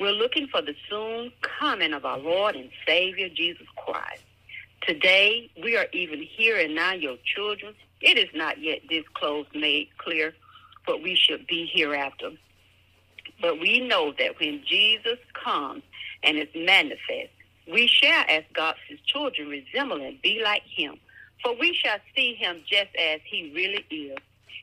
We're 0.00 0.12
looking 0.12 0.48
for 0.48 0.62
the 0.62 0.74
soon 0.88 1.32
coming 1.60 1.92
of 1.92 2.04
our 2.04 2.18
Lord 2.18 2.56
and 2.56 2.70
Savior 2.86 3.28
Jesus 3.28 3.66
Christ. 3.76 4.22
Today, 4.86 5.50
we 5.62 5.76
are 5.76 5.86
even 5.92 6.20
here 6.22 6.58
and 6.58 6.74
now, 6.74 6.92
your 6.92 7.16
children. 7.24 7.74
It 8.00 8.18
is 8.18 8.28
not 8.34 8.60
yet 8.60 8.88
disclosed, 8.88 9.54
made 9.54 9.88
clear 9.98 10.34
what 10.86 11.02
we 11.02 11.14
should 11.14 11.46
be 11.46 11.70
hereafter. 11.72 12.30
But 13.40 13.60
we 13.60 13.80
know 13.86 14.12
that 14.18 14.40
when 14.40 14.62
Jesus 14.66 15.18
comes 15.44 15.82
and 16.22 16.36
is 16.36 16.48
manifest, 16.54 17.30
we 17.70 17.86
shall, 17.86 18.24
as 18.28 18.42
God's 18.54 18.78
children, 19.06 19.48
resemble 19.48 20.02
and 20.02 20.20
be 20.20 20.42
like 20.42 20.62
him. 20.64 20.96
For 21.42 21.56
we 21.58 21.74
shall 21.74 21.98
see 22.14 22.34
him 22.34 22.62
just 22.66 22.94
as 22.96 23.20
he 23.24 23.52
really 23.54 23.84
is. 23.90 24.18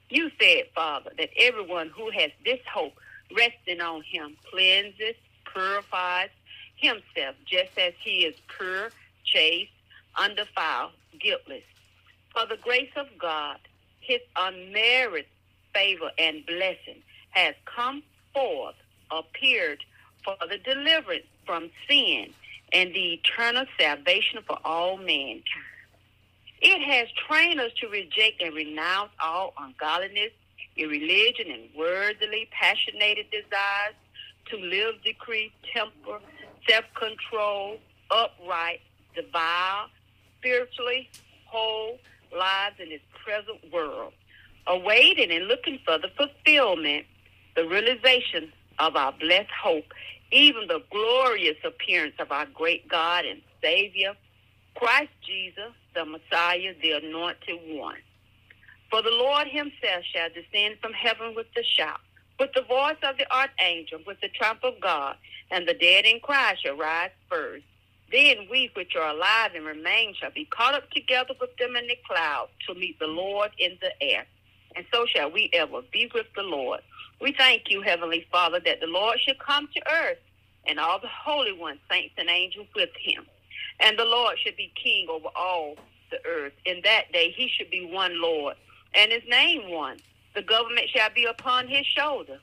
You 0.10 0.32
said, 0.42 0.64
Father, 0.74 1.12
that 1.18 1.30
everyone 1.38 1.92
who 1.96 2.10
has 2.12 2.32
this 2.44 2.60
hope 2.74 2.94
resting 3.36 3.82
on 3.82 4.04
him 4.04 4.36
cleanses, 4.52 5.16
purifies 5.52 6.30
himself 6.76 7.36
just 7.46 7.78
as 7.78 7.94
he 8.04 8.26
is 8.26 8.36
pure, 8.58 8.90
chaste, 9.24 9.72
undefiled, 10.16 10.92
guiltless. 11.20 11.64
For 12.34 12.46
the 12.46 12.58
grace 12.58 12.92
of 12.96 13.08
God, 13.20 13.58
his 14.00 14.20
unmerited 14.36 15.26
favor 15.74 16.12
and 16.18 16.46
blessing 16.46 17.02
has 17.32 17.56
come 17.66 18.04
forth, 18.34 18.76
appeared 19.12 19.80
for 20.24 20.36
the 20.48 20.58
deliverance 20.58 21.26
from 21.46 21.70
sin 21.88 22.34
and 22.72 22.94
the 22.94 23.14
eternal 23.14 23.66
salvation 23.80 24.40
for 24.46 24.58
all 24.64 24.98
mankind. 24.98 25.44
It 26.62 26.82
has 26.82 27.08
trained 27.28 27.60
us 27.60 27.72
to 27.82 27.88
reject 27.88 28.42
and 28.42 28.54
renounce 28.54 29.12
all 29.24 29.54
ungodliness, 29.58 30.32
irreligion, 30.80 31.52
and 31.52 31.70
worldly, 31.76 32.48
passionated 32.52 33.26
desires, 33.32 33.96
to 34.50 34.58
live, 34.58 34.96
decree, 35.04 35.52
temper, 35.74 36.20
self-control, 36.68 37.78
upright, 38.12 38.82
devout, 39.16 39.90
spiritually 40.40 41.10
whole 41.46 41.98
lives 42.36 42.76
in 42.80 42.90
this 42.90 43.02
present 43.24 43.60
world, 43.72 44.14
awaiting 44.68 45.32
and 45.32 45.48
looking 45.48 45.80
for 45.86 45.98
the 45.98 46.10
fulfillment, 46.16 47.06
the 47.56 47.68
realization 47.68 48.52
of 48.78 48.96
our 48.96 49.12
blessed 49.20 49.50
hope, 49.50 49.86
even 50.32 50.68
the 50.68 50.82
glorious 50.92 51.58
appearance 51.66 52.14
of 52.20 52.32
our 52.32 52.46
great 52.46 52.88
God 52.88 53.26
and 53.26 53.42
Savior, 53.62 54.14
Christ 54.76 55.12
Jesus, 55.26 55.74
the 55.96 56.06
Messiah, 56.06 56.74
the 56.82 56.92
Anointed 56.92 57.60
One. 57.66 57.98
For 58.90 59.02
the 59.02 59.12
Lord 59.12 59.48
himself 59.48 60.04
shall 60.14 60.30
descend 60.30 60.78
from 60.82 60.94
heaven 60.94 61.36
with 61.36 61.48
a 61.58 61.64
shout, 61.64 62.00
with 62.40 62.52
the 62.56 62.64
voice 62.64 62.98
of 63.04 63.18
the 63.18 63.32
archangel, 63.32 64.00
with 64.08 64.20
the 64.22 64.30
trump 64.30 64.64
of 64.64 64.80
God, 64.82 65.16
and 65.52 65.68
the 65.68 65.74
dead 65.74 66.06
in 66.06 66.20
Christ 66.20 66.64
shall 66.64 66.78
rise 66.78 67.12
first. 67.30 67.66
Then 68.12 68.48
we 68.50 68.72
which 68.76 68.96
are 68.96 69.10
alive 69.12 69.52
and 69.56 69.66
remain 69.66 70.16
shall 70.16 70.32
be 70.32 70.46
caught 70.46 70.74
up 70.74 70.90
together 70.92 71.34
with 71.40 71.56
them 71.58 71.76
in 71.76 71.88
the 71.88 71.98
cloud 72.08 72.50
to 72.68 72.74
meet 72.74 72.98
the 73.00 73.08
Lord 73.08 73.52
in 73.60 73.78
the 73.82 73.92
air. 74.02 74.26
And 74.76 74.86
so 74.92 75.06
shall 75.06 75.32
we 75.32 75.50
ever 75.54 75.82
be 75.92 76.10
with 76.14 76.26
the 76.36 76.44
Lord. 76.44 76.82
We 77.22 77.34
thank 77.38 77.64
you, 77.70 77.82
Heavenly 77.82 78.26
Father, 78.32 78.60
that 78.66 78.80
the 78.80 78.88
Lord 78.88 79.20
should 79.20 79.40
come 79.40 79.68
to 79.74 79.82
earth 79.92 80.18
and 80.66 80.80
all 80.80 81.00
the 81.00 81.08
holy 81.08 81.54
ones, 81.54 81.80
saints 81.92 82.16
and 82.18 82.30
angels 82.30 82.68
with 82.76 82.90
him. 83.00 83.26
And 83.80 83.98
the 83.98 84.06
Lord 84.06 84.38
should 84.40 84.58
be 84.58 84.72
king 84.82 85.08
over 85.10 85.28
all 85.36 85.76
the 86.12 86.18
earth. 86.26 86.54
In 86.66 86.82
that 86.84 87.12
day 87.12 87.34
he 87.36 87.50
should 87.50 87.70
be 87.70 87.90
one 87.92 88.22
Lord, 88.22 88.56
and 88.94 89.12
his 89.12 89.24
name 89.28 89.72
one. 89.72 89.98
The 90.36 90.42
government 90.42 90.88
shall 90.90 91.10
be 91.14 91.26
upon 91.26 91.68
his 91.68 91.86
shoulder. 91.86 92.40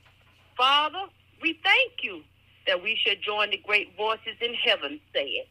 Father, 0.55 1.05
we 1.41 1.59
thank 1.63 2.03
you 2.03 2.23
that 2.65 2.83
we 2.83 2.95
should 2.95 3.21
join 3.21 3.51
the 3.51 3.57
great 3.57 3.95
voices 3.95 4.35
in 4.41 4.53
heaven 4.53 4.99
saying, 5.13 5.45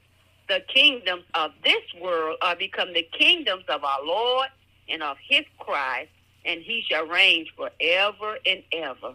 The 0.48 0.62
kingdoms 0.72 1.24
of 1.34 1.52
this 1.64 1.82
world 2.00 2.38
are 2.42 2.56
become 2.56 2.92
the 2.92 3.08
kingdoms 3.18 3.64
of 3.68 3.84
our 3.84 4.04
Lord 4.04 4.48
and 4.88 5.02
of 5.02 5.16
his 5.28 5.44
Christ, 5.58 6.10
and 6.44 6.60
he 6.60 6.84
shall 6.88 7.06
reign 7.06 7.46
forever 7.56 8.36
and 8.44 8.62
ever. 8.72 9.14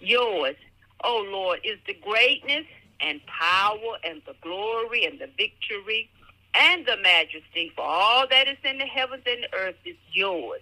Yours, 0.00 0.56
O 1.02 1.26
Lord, 1.30 1.60
is 1.64 1.78
the 1.86 1.94
greatness 1.94 2.66
and 3.00 3.20
power 3.26 3.96
and 4.04 4.20
the 4.26 4.34
glory 4.42 5.04
and 5.04 5.18
the 5.18 5.28
victory 5.36 6.10
and 6.54 6.84
the 6.86 6.96
majesty 6.98 7.72
for 7.74 7.82
all 7.84 8.26
that 8.28 8.48
is 8.48 8.58
in 8.64 8.78
the 8.78 8.84
heavens 8.86 9.22
and 9.26 9.44
the 9.44 9.56
earth 9.56 9.76
is 9.84 9.96
yours. 10.12 10.60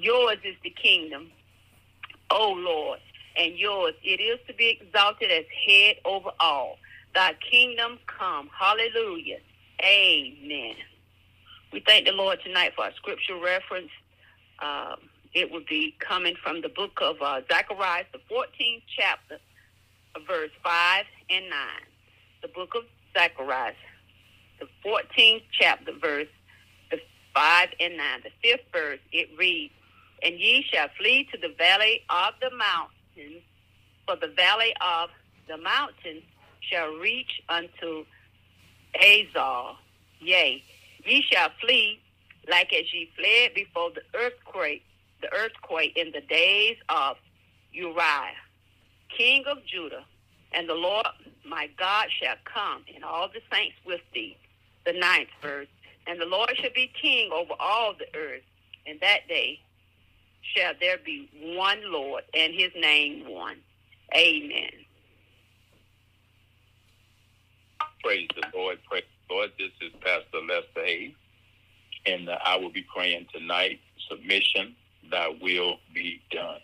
Yours 0.00 0.38
is 0.44 0.54
the 0.62 0.70
kingdom, 0.70 1.30
O 2.30 2.52
Lord, 2.52 3.00
and 3.36 3.58
yours 3.58 3.94
it 4.04 4.20
is 4.20 4.38
to 4.46 4.54
be 4.54 4.78
exalted 4.80 5.30
as 5.30 5.44
head 5.66 5.96
over 6.04 6.30
all. 6.38 6.78
Thy 7.14 7.34
kingdom 7.50 7.98
come. 8.06 8.48
Hallelujah. 8.56 9.38
Amen. 9.84 10.74
We 11.72 11.80
thank 11.80 12.06
the 12.06 12.12
Lord 12.12 12.38
tonight 12.44 12.72
for 12.76 12.84
our 12.84 12.94
scripture 12.94 13.36
reference. 13.36 13.90
Um, 14.60 14.96
it 15.34 15.50
would 15.50 15.66
be 15.66 15.94
coming 15.98 16.34
from 16.42 16.62
the 16.62 16.68
book 16.68 16.98
of 17.02 17.16
uh, 17.20 17.40
Zechariah, 17.52 18.04
the 18.12 18.20
14th 18.32 18.82
chapter, 18.96 19.38
verse 20.26 20.50
5 20.62 21.04
and 21.30 21.50
9. 21.50 21.58
The 22.42 22.48
book 22.48 22.74
of 22.76 22.84
Zechariah, 23.16 23.74
the 24.60 24.68
14th 24.84 25.42
chapter, 25.52 25.92
verse 26.00 26.28
the 26.90 26.98
5 27.34 27.68
and 27.80 27.96
9. 27.96 28.06
The 28.24 28.30
fifth 28.42 28.64
verse, 28.72 29.00
it 29.12 29.28
reads, 29.38 29.74
And 30.22 30.38
ye 30.38 30.64
shall 30.70 30.88
flee 30.98 31.28
to 31.32 31.38
the 31.38 31.54
valley 31.56 32.02
of 32.10 32.34
the 32.40 32.50
mountains, 32.56 33.42
for 34.06 34.16
the 34.16 34.32
valley 34.34 34.74
of 34.80 35.10
the 35.46 35.56
mountains 35.56 36.22
shall 36.60 36.88
reach 36.94 37.42
unto 37.48 38.04
Azal. 39.02 39.76
Yea, 40.20 40.62
ye 41.04 41.22
shall 41.22 41.50
flee 41.60 42.00
like 42.50 42.72
as 42.72 42.92
ye 42.92 43.10
fled 43.16 43.54
before 43.54 43.90
the 43.90 44.02
earthquake, 44.18 44.84
the 45.20 45.32
earthquake 45.32 45.96
in 45.96 46.12
the 46.12 46.20
days 46.22 46.76
of 46.88 47.16
Uzziah, 47.72 48.32
king 49.16 49.44
of 49.46 49.58
Judah, 49.66 50.04
and 50.52 50.68
the 50.68 50.74
Lord 50.74 51.06
my 51.44 51.68
God 51.78 52.08
shall 52.20 52.36
come, 52.44 52.82
and 52.94 53.04
all 53.04 53.28
the 53.28 53.40
saints 53.52 53.76
with 53.86 54.00
thee. 54.12 54.36
The 54.84 54.92
ninth 54.92 55.28
verse. 55.42 55.68
And 56.06 56.20
the 56.20 56.26
Lord 56.26 56.50
shall 56.56 56.70
be 56.74 56.90
king 57.00 57.30
over 57.32 57.52
all 57.60 57.94
the 57.94 58.06
earth. 58.18 58.42
And 58.86 58.98
that 59.00 59.28
day 59.28 59.60
shall 60.42 60.72
there 60.80 60.98
be 61.04 61.28
one 61.56 61.80
Lord, 61.92 62.24
and 62.34 62.52
his 62.54 62.70
name 62.76 63.28
one. 63.28 63.56
Amen. 64.14 64.70
Praise 68.02 68.28
the 68.34 68.46
Lord. 68.56 68.78
Praise 68.88 69.04
the 69.28 69.34
Lord. 69.34 69.50
This 69.58 69.70
is 69.80 69.92
Pastor 70.00 70.44
Lester 70.48 70.84
Hayes, 70.84 71.14
and 72.06 72.28
uh, 72.28 72.38
I 72.44 72.56
will 72.56 72.70
be 72.70 72.84
praying 72.94 73.26
tonight. 73.32 73.80
Submission, 74.08 74.74
thy 75.10 75.28
will 75.42 75.76
be 75.94 76.20
done. 76.30 76.60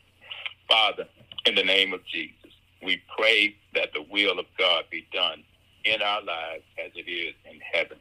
Father, 0.68 1.04
in 1.44 1.54
the 1.54 1.64
name 1.64 1.92
of 1.92 2.00
Jesus, 2.06 2.52
we 2.82 3.02
pray 3.18 3.54
that 3.74 3.92
the 3.92 4.06
will 4.10 4.38
of 4.38 4.46
God 4.58 4.84
be 4.90 5.06
done 5.12 5.42
in 5.84 6.00
our 6.00 6.22
lives 6.22 6.64
as 6.82 6.92
it 6.94 7.10
is 7.10 7.34
in 7.50 7.60
heaven. 7.60 7.98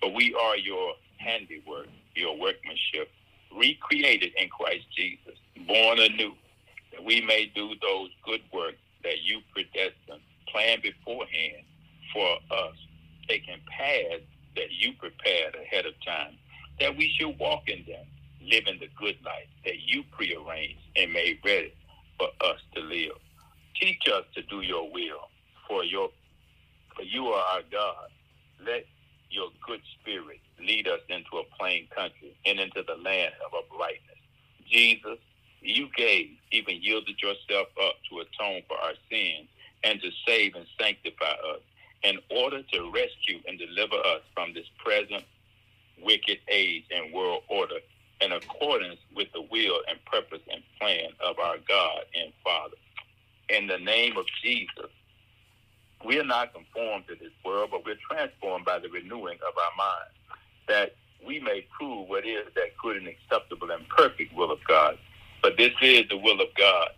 For 0.00 0.12
we 0.12 0.34
are 0.34 0.56
your 0.56 0.94
handiwork, 1.18 1.88
your 2.14 2.38
workmanship, 2.38 3.10
recreated 3.58 4.32
in 4.40 4.48
Christ 4.48 4.86
Jesus, 4.96 5.38
born 5.66 5.98
anew, 6.00 6.34
that 6.92 7.04
we 7.04 7.20
may 7.22 7.50
do 7.54 7.70
those 7.82 8.10
good 8.24 8.42
works 8.52 8.78
that 9.04 9.22
you 9.22 9.40
predestined, 9.52 10.22
planned 10.52 10.82
beforehand 10.82 11.64
for 12.12 12.36
us, 12.50 12.76
taking 13.28 13.58
paths 13.66 14.24
that 14.56 14.70
you 14.70 14.92
prepared 14.94 15.56
ahead 15.56 15.86
of 15.86 15.94
time, 16.04 16.36
that 16.80 16.96
we 16.96 17.12
should 17.18 17.38
walk 17.38 17.68
in 17.68 17.84
them, 17.86 18.04
living 18.42 18.78
the 18.80 18.88
good 18.98 19.16
life 19.24 19.48
that 19.64 19.80
you 19.86 20.02
prearranged 20.12 20.80
and 20.96 21.12
made 21.12 21.38
ready 21.44 21.72
for 22.18 22.28
us 22.42 22.60
to 22.74 22.80
live. 22.80 23.12
Teach 23.80 24.08
us 24.08 24.24
to 24.34 24.42
do 24.42 24.62
your 24.62 24.90
will, 24.90 25.28
for 25.68 25.84
your 25.84 26.10
for 26.96 27.02
you 27.02 27.26
are 27.28 27.44
our 27.54 27.62
God. 27.70 28.08
Let 28.66 28.86
your 29.30 29.48
good 29.66 29.80
spirit 30.00 30.40
lead 30.60 30.88
us 30.88 31.00
into 31.08 31.38
a 31.38 31.56
plain 31.58 31.86
country 31.94 32.36
and 32.46 32.58
into 32.58 32.82
the 32.86 32.96
land 33.02 33.32
of 33.44 33.52
uprightness. 33.54 34.18
Jesus, 34.70 35.18
you 35.60 35.88
gave, 35.96 36.30
even 36.52 36.80
yielded 36.82 37.20
yourself 37.20 37.68
up 37.82 37.94
to 38.10 38.20
atone 38.20 38.62
for 38.68 38.78
our 38.78 38.94
sins 39.10 39.48
and 39.84 40.00
to 40.00 40.10
save 40.26 40.54
and 40.54 40.66
sanctify 40.80 41.32
us 41.54 41.60
in 42.02 42.18
order 42.30 42.62
to 42.62 42.92
rescue 42.92 43.40
and 43.46 43.58
deliver 43.58 43.96
us 43.96 44.22
from 44.34 44.54
this 44.54 44.66
present 44.84 45.24
wicked 46.02 46.38
age 46.48 46.84
and 46.90 47.12
world 47.12 47.42
order 47.48 47.78
in 48.20 48.32
accordance 48.32 48.98
with 49.14 49.28
the 49.32 49.42
will 49.42 49.80
and 49.88 49.98
purpose 50.04 50.42
and 50.52 50.62
plan 50.80 51.10
of 51.20 51.38
our 51.38 51.56
God 51.68 52.00
and 52.14 52.32
Father. 52.44 52.76
In 53.48 53.66
the 53.66 53.78
name 53.78 54.16
of 54.16 54.26
Jesus, 54.42 54.90
we 56.04 56.18
are 56.18 56.24
not 56.24 56.54
conformed 56.54 57.06
to 57.08 57.14
this 57.14 57.32
world, 57.44 57.70
but 57.70 57.84
we're 57.84 57.96
transformed 58.10 58.64
by 58.64 58.78
the 58.78 58.88
renewing 58.88 59.38
of 59.46 59.54
our 59.56 59.76
mind, 59.76 60.10
that 60.68 60.94
we 61.26 61.40
may 61.40 61.66
prove 61.76 62.08
what 62.08 62.26
is 62.26 62.46
that 62.54 62.76
good 62.80 62.96
and 62.96 63.08
acceptable 63.08 63.70
and 63.70 63.88
perfect 63.88 64.34
will 64.34 64.52
of 64.52 64.58
God. 64.66 64.98
But 65.42 65.56
this 65.56 65.72
is 65.82 66.08
the 66.08 66.16
will 66.16 66.40
of 66.40 66.48
God, 66.56 66.88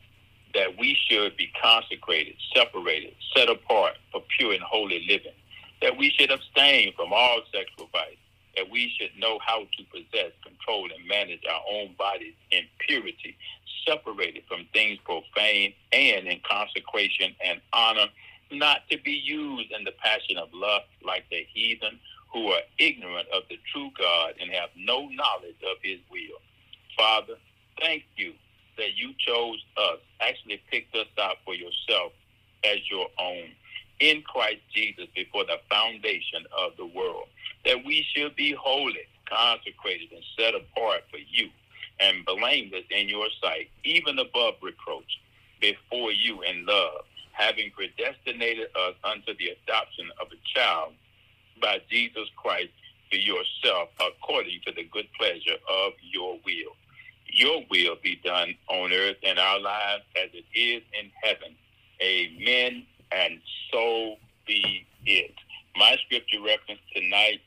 that 0.54 0.78
we 0.78 0.96
should 1.08 1.36
be 1.36 1.50
consecrated, 1.62 2.34
separated, 2.54 3.14
set 3.34 3.48
apart 3.48 3.94
for 4.12 4.22
pure 4.36 4.52
and 4.52 4.62
holy 4.62 5.04
living, 5.08 5.32
that 5.80 5.96
we 5.96 6.10
should 6.10 6.30
abstain 6.30 6.92
from 6.94 7.12
all 7.12 7.40
sexual 7.52 7.88
vice, 7.92 8.16
that 8.56 8.68
we 8.70 8.92
should 8.98 9.10
know 9.18 9.38
how 9.44 9.60
to 9.60 9.84
possess, 9.90 10.32
control, 10.44 10.88
and 10.94 11.06
manage 11.06 11.42
our 11.50 11.62
own 11.70 11.94
bodies 11.98 12.34
in 12.50 12.64
purity, 12.86 13.36
separated 13.86 14.42
from 14.48 14.66
things 14.72 14.98
profane 15.04 15.72
and 15.92 16.26
in 16.26 16.40
consecration 16.48 17.34
and 17.44 17.60
honor 17.72 18.06
not 18.50 18.88
to 18.90 18.98
be 18.98 19.12
used 19.12 19.70
in 19.72 19.84
the 19.84 19.92
passion 19.92 20.36
of 20.38 20.48
lust 20.52 20.86
like 21.04 21.24
the 21.30 21.46
heathen 21.52 21.98
who 22.32 22.48
are 22.48 22.62
ignorant 22.78 23.28
of 23.34 23.42
the 23.48 23.58
true 23.72 23.90
God 23.98 24.34
and 24.40 24.50
have 24.50 24.70
no 24.76 25.08
knowledge 25.08 25.58
of 25.62 25.78
his 25.82 25.98
will. 26.10 26.40
Father, 26.96 27.34
thank 27.80 28.04
you 28.16 28.32
that 28.76 28.96
you 28.96 29.12
chose 29.18 29.62
us, 29.76 29.98
actually 30.20 30.62
picked 30.70 30.94
us 30.94 31.06
out 31.20 31.36
for 31.44 31.54
yourself 31.54 32.12
as 32.64 32.78
your 32.90 33.08
own 33.18 33.50
in 34.00 34.22
Christ 34.22 34.60
Jesus 34.74 35.06
before 35.14 35.44
the 35.44 35.58
foundation 35.68 36.44
of 36.56 36.72
the 36.76 36.86
world, 36.86 37.26
that 37.64 37.84
we 37.84 38.06
should 38.14 38.34
be 38.36 38.52
holy, 38.52 39.06
consecrated, 39.28 40.10
and 40.12 40.24
set 40.38 40.54
apart 40.54 41.02
for 41.10 41.18
you 41.18 41.48
and 42.00 42.24
blameless 42.24 42.84
in 42.90 43.08
your 43.08 43.26
sight, 43.42 43.68
even 43.84 44.18
above 44.18 44.54
reproach, 44.62 45.20
before 45.60 46.12
you 46.12 46.40
in 46.42 46.64
love 46.64 47.04
having 47.40 47.70
predestinated 47.72 48.68
us 48.76 48.94
unto 49.02 49.32
the 49.38 49.56
adoption 49.56 50.06
of 50.20 50.28
a 50.28 50.40
child 50.54 50.92
by 51.60 51.80
Jesus 51.88 52.28
Christ 52.36 52.68
to 53.10 53.18
yourself 53.18 53.88
according 53.98 54.60
to 54.66 54.72
the 54.72 54.84
good 54.84 55.08
pleasure 55.18 55.56
of 55.68 55.92
your 56.02 56.38
will. 56.44 56.76
Your 57.32 57.64
will 57.70 57.96
be 58.02 58.20
done 58.22 58.54
on 58.68 58.92
earth 58.92 59.16
in 59.22 59.38
our 59.38 59.58
lives 59.58 60.02
as 60.16 60.28
it 60.34 60.44
is 60.58 60.82
in 61.00 61.10
heaven. 61.22 61.56
Amen. 62.02 62.84
And 63.10 63.40
so 63.72 64.16
be 64.46 64.86
it. 65.06 65.34
My 65.76 65.96
scripture 66.04 66.42
reference 66.44 66.80
tonight, 66.94 67.40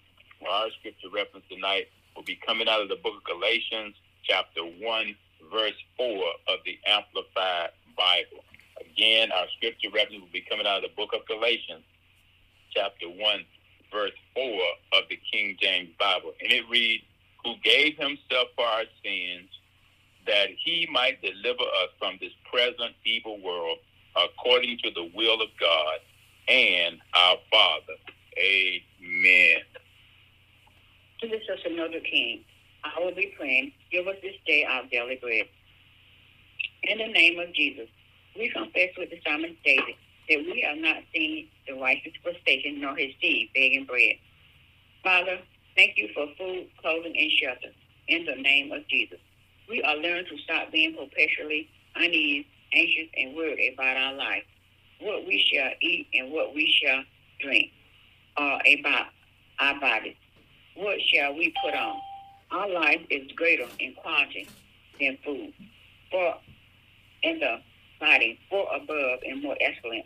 our 0.49 0.69
scripture 0.79 1.09
reference 1.13 1.45
tonight, 1.51 1.87
will 2.15 2.23
be 2.23 2.39
coming 2.45 2.67
out 2.67 2.81
of 2.81 2.89
the 2.89 2.95
book 2.95 3.13
of 3.17 3.23
Galatians, 3.25 3.95
chapter 4.23 4.61
1, 4.61 5.15
verse 5.51 5.77
4 5.97 6.07
of 6.47 6.59
the 6.65 6.79
Amplified 6.87 7.69
Bible. 7.95 8.43
Again, 8.91 9.31
our 9.31 9.45
scripture 9.57 9.89
reference 9.93 10.21
will 10.21 10.33
be 10.33 10.45
coming 10.49 10.67
out 10.67 10.83
of 10.83 10.83
the 10.83 10.95
book 10.95 11.11
of 11.13 11.25
Galatians, 11.27 11.83
chapter 12.71 13.07
1, 13.07 13.45
verse 13.91 14.11
4 14.35 14.43
of 14.93 15.03
the 15.09 15.19
King 15.31 15.57
James 15.59 15.89
Bible. 15.99 16.33
And 16.41 16.51
it 16.51 16.63
reads, 16.69 17.03
Who 17.43 17.55
gave 17.63 17.97
himself 17.97 18.49
for 18.55 18.65
our 18.65 18.85
sins, 19.03 19.49
that 20.25 20.47
he 20.63 20.87
might 20.91 21.21
deliver 21.21 21.63
us 21.63 21.89
from 21.99 22.17
this 22.19 22.31
present 22.51 22.95
evil 23.05 23.41
world 23.41 23.77
according 24.15 24.77
to 24.83 24.91
the 24.91 25.09
will 25.15 25.41
of 25.41 25.49
God 25.59 25.99
and 26.47 26.99
our 27.13 27.37
Father. 27.51 27.97
Amen. 28.37 29.61
To 31.21 31.27
the 31.27 31.39
Sister 31.47 31.69
Mother 31.75 31.99
King, 31.99 32.43
I 32.83 33.03
will 33.03 33.15
be 33.15 33.33
praying, 33.37 33.71
give 33.91 34.07
us 34.07 34.15
this 34.21 34.35
day 34.45 34.65
our 34.65 34.83
daily 34.91 35.17
bread. 35.21 35.45
In 36.83 36.97
the 36.97 37.07
name 37.07 37.39
of 37.39 37.53
Jesus, 37.53 37.87
we 38.35 38.49
confess 38.49 38.89
with 38.97 39.09
the 39.09 39.19
psalmist 39.25 39.55
David 39.63 39.95
that 40.29 40.39
we 40.39 40.65
have 40.67 40.77
not 40.77 40.97
seen 41.13 41.47
the 41.67 41.73
righteous 41.73 42.13
forsaken 42.23 42.81
nor 42.81 42.95
his 42.95 43.13
seed 43.21 43.49
begging 43.53 43.85
bread. 43.85 44.15
Father, 45.03 45.39
thank 45.75 45.97
you 45.97 46.09
for 46.13 46.27
food, 46.37 46.67
clothing, 46.81 47.15
and 47.17 47.31
shelter. 47.31 47.73
In 48.07 48.25
the 48.25 48.35
name 48.35 48.71
of 48.71 48.87
Jesus, 48.87 49.19
we 49.69 49.81
are 49.83 49.95
learning 49.95 50.25
to 50.29 50.37
stop 50.39 50.71
being 50.71 50.95
perpetually 50.95 51.69
uneasy, 51.95 52.47
anxious, 52.73 53.09
and 53.17 53.35
worried 53.35 53.73
about 53.73 53.97
our 53.97 54.13
life, 54.13 54.43
what 54.99 55.25
we 55.27 55.45
shall 55.51 55.71
eat 55.81 56.07
and 56.13 56.31
what 56.31 56.55
we 56.55 56.73
shall 56.81 57.03
drink, 57.39 57.71
or 58.37 58.59
about 58.79 59.07
our 59.59 59.79
bodies. 59.79 60.15
What 60.75 60.99
shall 61.01 61.35
we 61.35 61.53
put 61.63 61.75
on? 61.75 61.99
Our 62.51 62.69
life 62.69 63.01
is 63.09 63.31
greater 63.35 63.67
in 63.79 63.93
quality 63.93 64.47
than 64.99 65.17
food. 65.23 65.53
For 66.11 66.35
in 67.23 67.39
the 67.39 67.61
body, 68.03 68.37
for 68.49 68.67
above 68.75 69.19
and 69.25 69.41
more 69.41 69.55
excellent 69.61 70.05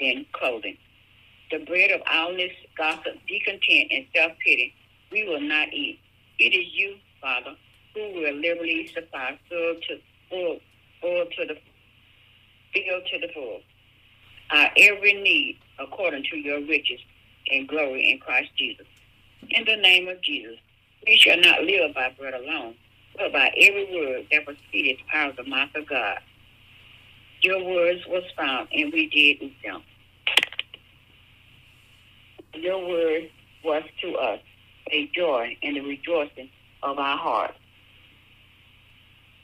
than 0.00 0.26
clothing. 0.32 0.76
The 1.50 1.58
bread 1.58 1.92
of 1.92 2.00
illness, 2.12 2.50
gossip, 2.76 3.14
discontent, 3.28 3.92
and 3.92 4.04
self 4.14 4.32
pity 4.44 4.74
we 5.12 5.22
will 5.28 5.40
not 5.40 5.72
eat. 5.72 6.00
It 6.40 6.52
is 6.52 6.66
you, 6.74 6.96
Father, 7.20 7.54
who 7.94 8.00
will 8.14 8.34
liberally 8.34 8.90
supply 8.92 9.38
full 9.48 9.76
to 9.88 9.98
full, 10.28 10.58
full 11.00 11.24
to 11.36 11.46
the 11.46 11.56
fill 12.74 13.00
to 13.00 13.18
the 13.20 13.32
full. 13.32 13.60
Our 14.50 14.70
every 14.76 15.14
need 15.14 15.58
according 15.78 16.24
to 16.30 16.36
your 16.36 16.60
riches 16.66 17.00
and 17.50 17.68
glory 17.68 18.10
in 18.10 18.18
Christ 18.18 18.50
Jesus. 18.56 18.86
In 19.50 19.64
the 19.64 19.76
name 19.76 20.08
of 20.08 20.20
Jesus, 20.22 20.58
we 21.06 21.16
shall 21.16 21.40
not 21.40 21.62
live 21.62 21.94
by 21.94 22.12
bread 22.18 22.34
alone, 22.34 22.74
but 23.16 23.32
by 23.32 23.52
every 23.56 23.86
word 23.94 24.26
that 24.32 24.44
proceedeth 24.44 24.98
out 25.14 25.30
of 25.30 25.36
the 25.36 25.44
mouth 25.44 25.70
of 25.76 25.86
God. 25.88 26.18
Your 27.42 27.62
words 27.62 28.06
was 28.06 28.24
found, 28.36 28.68
and 28.72 28.92
we 28.92 29.06
did 29.08 29.42
eat 29.42 29.56
them. 29.62 29.82
Your 32.54 32.86
word 32.88 33.30
was 33.62 33.82
to 34.00 34.14
us 34.14 34.40
a 34.90 35.06
joy 35.14 35.56
and 35.62 35.76
the 35.76 35.80
rejoicing 35.80 36.48
of 36.82 36.98
our 36.98 37.18
hearts. 37.18 37.58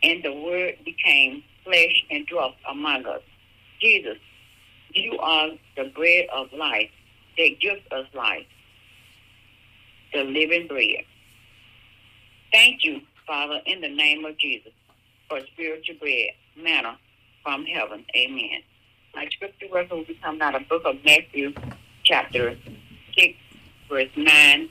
And 0.03 0.23
the 0.23 0.33
word 0.33 0.79
became 0.85 1.45
flesh 1.65 2.05
and 2.11 2.27
dwelt 2.27 2.55
among 2.69 3.07
us. 3.07 3.23
Jesus, 3.81 4.19
you 4.95 5.19
are 5.19 5.51
the 5.77 5.85
bread 5.95 6.27
of 6.33 6.53
life 6.53 6.91
that 7.37 7.61
gives 7.61 7.83
us 7.93 8.07
life, 8.15 8.47
the 10.13 10.25
living 10.25 10.67
bread. 10.67 11.05
Thank 12.53 12.85
you, 12.85 13.01
Father, 13.27 13.61
in 13.67 13.81
the 13.81 13.89
name 13.89 14.25
of 14.25 14.39
Jesus, 14.39 14.73
for 15.29 15.41
spiritual 15.53 15.97
bread, 15.97 16.31
manna 16.57 16.99
from 17.43 17.65
heaven. 17.65 18.05
Amen. 18.17 18.63
My 19.15 19.27
scripture 19.31 19.67
verse 19.71 19.91
will 19.91 20.05
be 20.05 20.19
coming 20.23 20.41
out 20.43 20.55
of 20.55 20.63
the 20.63 20.69
book 20.69 20.83
of 20.85 20.97
Matthew, 21.05 21.53
chapter 22.05 22.57
6, 23.19 23.35
verse 23.89 24.09
9, 24.17 24.27
10, 24.27 24.69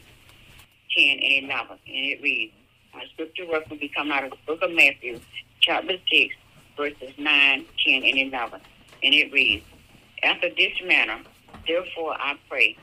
and 0.97 1.45
11. 1.45 1.77
And 1.87 2.05
it 2.05 2.21
reads, 2.21 2.53
My 2.93 3.05
scripture 3.13 3.45
verse 3.45 3.65
will 3.69 3.77
be 3.77 3.89
coming 3.89 4.13
out 4.13 4.23
of 4.23 4.31
the 4.31 4.37
book 4.47 4.61
of 4.61 4.71
Matthew, 4.71 5.19
chapter 5.59 5.93
6, 6.11 6.35
verses 6.75 7.13
9, 7.17 7.65
10, 7.85 8.03
and 8.03 8.33
11. 8.33 8.61
And 9.03 9.13
it 9.13 9.31
reads, 9.31 9.65
After 10.23 10.49
this 10.49 10.73
manner, 10.85 11.19
therefore 11.67 12.13
I 12.13 12.35
pray, 12.49 12.75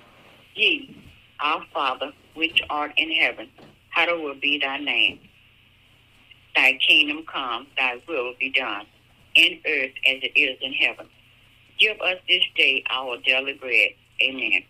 ye, 0.55 0.97
our 1.41 1.65
Father, 1.73 2.13
which 2.35 2.61
art 2.71 2.93
in 2.97 3.11
heaven, 3.13 3.49
hallowed 3.91 4.41
be 4.41 4.59
thy 4.59 4.79
name. 4.79 5.21
Thy 6.55 6.79
kingdom 6.87 7.25
come, 7.33 7.67
thy 7.77 8.01
will 8.09 8.35
be 8.39 8.51
done, 8.51 8.87
in 9.39 9.61
earth 9.65 9.93
as 10.05 10.19
it 10.23 10.39
is 10.39 10.59
in 10.61 10.73
heaven. 10.73 11.07
Give 11.79 11.99
us 12.01 12.17
this 12.29 12.43
day 12.57 12.83
our 12.91 13.19
daily 13.19 13.55
bread. 13.55 13.91
Amen. 14.21 14.65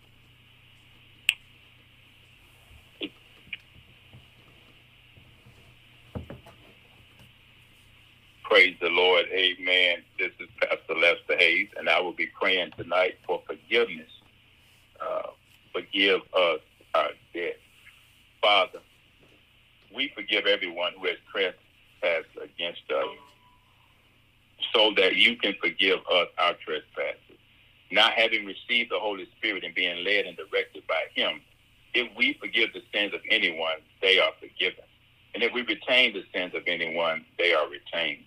Praise 8.44 8.76
the 8.80 8.88
Lord. 8.90 9.24
Amen. 9.32 9.98
This 10.18 10.32
is 10.38 10.48
Pastor 10.60 10.94
Lester 10.94 11.36
Hayes, 11.38 11.68
and 11.78 11.88
I 11.88 12.00
will 12.00 12.12
be 12.12 12.28
praying 12.38 12.72
tonight 12.76 13.16
for 13.26 13.42
forgiveness. 13.46 14.10
Uh, 15.00 15.30
forgive 15.72 16.20
us 16.34 16.60
our 16.94 17.10
debt. 17.32 17.56
Father, 18.42 18.80
we 19.94 20.12
forgive 20.14 20.46
everyone 20.46 20.92
who 20.98 21.06
has 21.06 21.16
trespassed 21.32 22.36
against 22.42 22.82
us 22.90 23.06
so 24.72 24.92
that 24.96 25.16
you 25.16 25.36
can 25.36 25.54
forgive 25.60 25.98
us 26.12 26.28
our 26.38 26.54
trespasses. 26.64 27.38
Now, 27.90 28.10
having 28.14 28.44
received 28.44 28.90
the 28.90 28.98
Holy 28.98 29.28
Spirit 29.36 29.64
and 29.64 29.74
being 29.74 30.04
led 30.04 30.26
and 30.26 30.36
directed 30.36 30.86
by 30.86 31.04
Him, 31.14 31.40
if 31.94 32.08
we 32.16 32.34
forgive 32.40 32.72
the 32.72 32.82
sins 32.92 33.14
of 33.14 33.20
anyone, 33.30 33.78
they 34.02 34.18
are 34.18 34.32
forgiven. 34.38 34.84
And 35.34 35.42
if 35.42 35.52
we 35.52 35.62
retain 35.62 36.12
the 36.12 36.24
sins 36.34 36.54
of 36.54 36.62
anyone, 36.66 37.24
they 37.38 37.54
are 37.54 37.68
retained. 37.68 38.24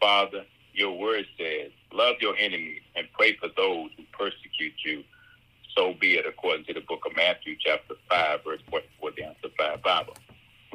Father, 0.00 0.44
your 0.72 0.98
word 0.98 1.26
says, 1.38 1.70
love 1.92 2.16
your 2.20 2.36
enemies 2.36 2.82
and 2.96 3.06
pray 3.12 3.36
for 3.36 3.48
those 3.56 3.90
who 3.96 4.02
persecute 4.12 4.74
you. 4.84 5.04
So 5.76 5.94
be 6.00 6.16
it, 6.16 6.26
according 6.26 6.64
to 6.66 6.74
the 6.74 6.80
book 6.80 7.02
of 7.06 7.14
Matthew, 7.16 7.56
chapter 7.58 7.94
5, 8.08 8.44
verse 8.44 8.60
44 8.70 9.10
down 9.12 9.34
to 9.42 9.50
5 9.56 9.82
Bible. 9.82 10.14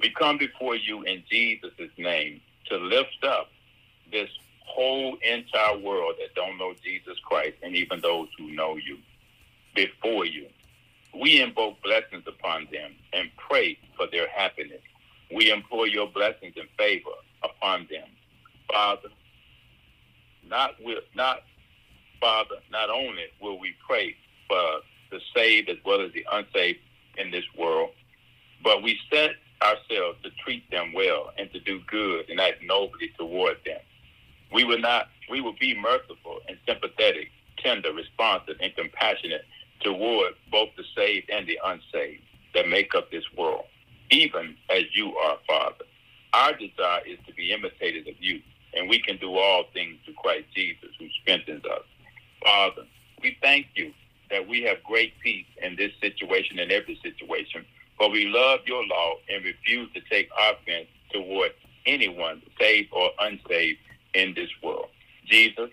We 0.02 0.10
come 0.12 0.38
before 0.38 0.76
you 0.76 1.04
in 1.04 1.24
Jesus' 1.30 1.72
name 1.98 2.42
to 2.68 2.78
lift 2.78 3.24
up 3.24 3.50
this 4.12 4.30
whole 4.70 5.18
entire 5.24 5.78
world 5.78 6.16
that 6.20 6.36
don't 6.36 6.58
know 6.58 6.74
Jesus 6.84 7.18
Christ 7.26 7.58
and 7.64 7.76
even 7.76 8.02
those 8.02 8.28
who 8.38 8.52
know 8.52 8.76
you 8.76 8.98
before 9.76 10.26
you. 10.26 10.48
We 11.20 11.42
invoke 11.42 11.82
blessings 11.84 12.24
upon 12.28 12.68
them 12.72 12.92
and 13.14 13.30
pray 13.50 13.78
for 13.98 14.08
their 14.12 14.28
happiness. 14.30 14.82
We 15.36 15.52
implore 15.52 15.88
your 15.88 16.08
blessings 16.08 16.54
and 16.56 16.68
favor 16.78 17.18
upon 17.44 17.88
them. 17.90 18.08
Father, 18.72 19.10
not 20.48 20.72
will 20.84 21.02
not 21.16 21.44
Father, 22.20 22.56
not 22.72 22.90
only 22.90 23.26
will 23.42 23.60
we 23.60 23.74
pray 23.88 24.16
for 24.48 24.82
the 25.12 25.20
saved 25.36 25.70
as 25.70 25.78
well 25.86 26.02
as 26.02 26.12
the 26.14 26.26
unsaved 26.32 26.80
in 27.18 27.32
this 27.32 27.46
world, 27.58 27.92
but 28.64 28.84
we 28.84 29.00
set 29.12 29.32
ourselves 29.62 30.18
to 30.24 30.30
treat 30.44 30.70
them 30.72 30.94
well 30.94 31.32
and 31.38 31.52
to 31.54 31.60
do 31.60 31.80
good 31.88 32.30
and 32.30 32.40
act 32.40 32.62
nobly 32.64 33.12
toward 33.18 33.58
them. 33.66 33.80
We 34.52 34.64
will 34.64 34.80
not 34.80 35.10
we 35.30 35.42
will 35.42 35.56
be 35.60 35.80
merciful 35.80 36.40
and 36.48 36.58
sympathetic, 36.68 37.30
tender, 37.58 37.94
responsive, 37.94 38.56
and 38.62 38.76
compassionate 38.76 39.46
toward 39.82 40.34
both 40.52 40.70
the 40.76 40.84
saved 40.96 41.30
and 41.30 41.48
the 41.48 41.60
unsaved 41.64 42.24
that 42.54 42.68
make 42.68 42.96
up 42.96 43.12
this 43.12 43.24
world, 43.38 43.66
even 44.10 44.56
as 44.70 44.84
you 44.94 45.16
are, 45.18 45.38
Father. 45.48 45.86
Our 46.34 46.54
desire 46.54 47.02
is 47.06 47.20
to 47.28 47.34
be 47.34 47.52
imitators 47.52 48.08
of 48.08 48.16
you, 48.20 48.42
and 48.74 48.90
we 48.90 49.00
can 49.00 49.18
do 49.18 49.36
all 49.36 49.66
things 49.74 49.98
through 50.04 50.16
Christ 50.16 50.46
Jesus 50.56 50.90
who 50.98 51.08
strengthens 51.22 51.64
us. 51.66 51.84
Father, 52.44 52.84
we 53.22 53.38
thank 53.42 53.68
you 53.76 53.94
that 54.30 54.48
we 54.48 54.62
have 54.64 54.84
great 54.84 55.14
peace 55.20 55.48
in 55.62 55.76
this 55.76 55.92
situation 56.02 56.60
and 56.60 56.72
every 56.72 57.00
situation, 57.04 57.66
for 57.98 58.10
we 58.10 58.26
love 58.26 58.60
your 58.66 58.86
law 58.86 59.16
and 59.30 59.44
refuse 59.44 59.92
to 59.94 60.02
take 60.10 60.30
offense 60.40 60.88
toward 61.12 61.52
anyone, 61.86 62.42
saved 62.60 62.90
or 62.92 63.10
unsaved, 63.20 63.80
in 64.14 64.34
this 64.34 64.50
world. 64.64 64.90
Jesus, 65.26 65.70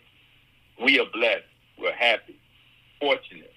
we 0.83 0.99
are 0.99 1.07
blessed, 1.13 1.45
we're 1.79 1.93
happy, 1.93 2.39
fortunate 3.01 3.53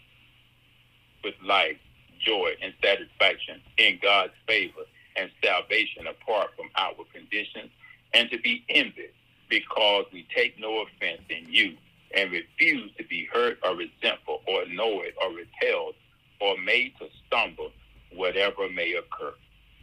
with 1.24 1.36
life, 1.44 1.78
joy, 2.20 2.52
and 2.62 2.74
satisfaction 2.84 3.62
in 3.78 4.00
God's 4.02 4.34
favor 4.48 4.82
and 5.16 5.30
salvation 5.44 6.08
apart 6.08 6.52
from 6.56 6.70
outward 6.76 7.08
conditions, 7.14 7.70
and 8.14 8.30
to 8.30 8.40
be 8.40 8.64
envied 8.70 9.12
because 9.50 10.06
we 10.14 10.26
take 10.36 10.60
no 10.60 10.84
offense 10.84 11.22
in 11.30 11.52
you 11.52 11.76
and 12.16 12.32
refuse 12.32 12.92
to 12.98 13.04
be 13.06 13.28
hurt 13.32 13.58
or 13.64 13.76
resentful 13.76 14.42
or 14.48 14.64
annoyed 14.64 15.14
or 15.22 15.32
repelled 15.34 15.96
or 16.40 16.58
made 16.58 16.94
to 17.00 17.08
stumble, 17.28 17.72
whatever 18.14 18.70
may 18.70 18.94
occur. 18.94 19.34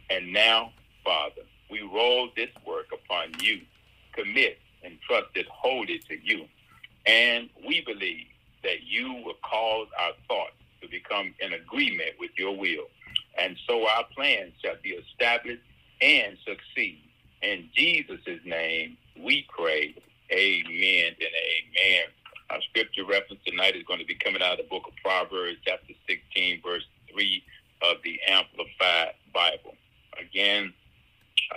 And 0.09 0.33
now, 0.33 0.71
Father, 1.03 1.43
we 1.69 1.81
roll 1.81 2.29
this 2.35 2.49
work 2.65 2.87
upon 2.93 3.33
you, 3.41 3.61
commit 4.13 4.57
and 4.87 4.97
trust 5.01 5.27
it 5.35 5.45
wholly 5.47 5.99
to 6.09 6.17
you. 6.23 6.45
And 7.05 7.49
we 7.65 7.81
believe 7.81 8.27
that 8.63 8.83
you 8.83 9.13
will 9.25 9.37
cause 9.43 9.87
our 9.99 10.13
thoughts 10.27 10.55
to 10.81 10.87
become 10.87 11.33
in 11.39 11.53
agreement 11.53 12.11
with 12.19 12.31
your 12.37 12.57
will. 12.57 12.85
And 13.39 13.57
so 13.67 13.87
our 13.87 14.05
plans 14.15 14.53
shall 14.63 14.75
be 14.81 14.89
established 14.89 15.61
and 16.01 16.37
succeed. 16.45 17.03
In 17.41 17.69
Jesus' 17.75 18.39
name 18.45 18.97
we 19.21 19.45
pray. 19.55 19.93
Amen 20.31 21.07
and 21.07 21.35
amen. 21.53 22.03
Our 22.49 22.61
scripture 22.69 23.05
reference 23.05 23.41
tonight 23.45 23.75
is 23.75 23.83
going 23.83 23.99
to 23.99 24.05
be 24.05 24.15
coming 24.15 24.41
out 24.41 24.53
of 24.53 24.57
the 24.57 24.69
book 24.69 24.83
of 24.87 24.93
Proverbs, 25.03 25.57
chapter 25.65 25.93
16, 26.07 26.61
verse 26.63 26.85
3 27.11 27.43
of 27.83 27.97
the 28.03 28.19
Amplified 28.27 29.13
Bible. 29.33 29.75
Again, 30.19 30.73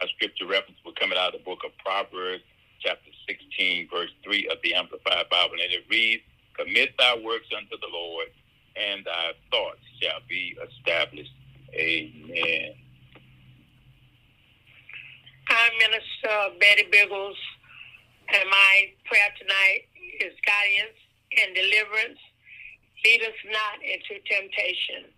our 0.01 0.09
scripture 0.09 0.47
reference 0.47 0.78
will 0.85 0.93
coming 0.93 1.18
out 1.18 1.35
of 1.35 1.41
the 1.41 1.45
book 1.45 1.61
of 1.64 1.70
Proverbs, 1.78 2.43
chapter 2.81 3.11
16, 3.28 3.89
verse 3.93 4.11
3 4.24 4.49
of 4.49 4.59
the 4.62 4.74
Amplified 4.74 5.28
Bible. 5.31 5.57
And 5.62 5.72
it 5.72 5.85
reads, 5.91 6.22
Commit 6.57 6.91
thy 6.99 7.16
works 7.24 7.49
unto 7.57 7.76
the 7.81 7.89
Lord, 7.93 8.28
and 8.76 9.05
thy 9.05 9.33
thoughts 9.51 9.81
shall 10.01 10.20
be 10.28 10.57
established. 10.61 11.33
Amen. 11.74 12.74
I'm 15.49 15.72
Minister 15.78 16.59
Betty 16.61 16.87
Biggles, 16.91 17.37
and 18.28 18.49
my 18.51 18.93
prayer 19.07 19.31
tonight 19.41 19.89
is 20.20 20.33
guidance 20.45 20.99
and 21.43 21.55
deliverance. 21.55 22.18
Lead 23.05 23.22
us 23.22 23.41
not 23.51 23.83
into 23.83 24.20
temptation. 24.28 25.11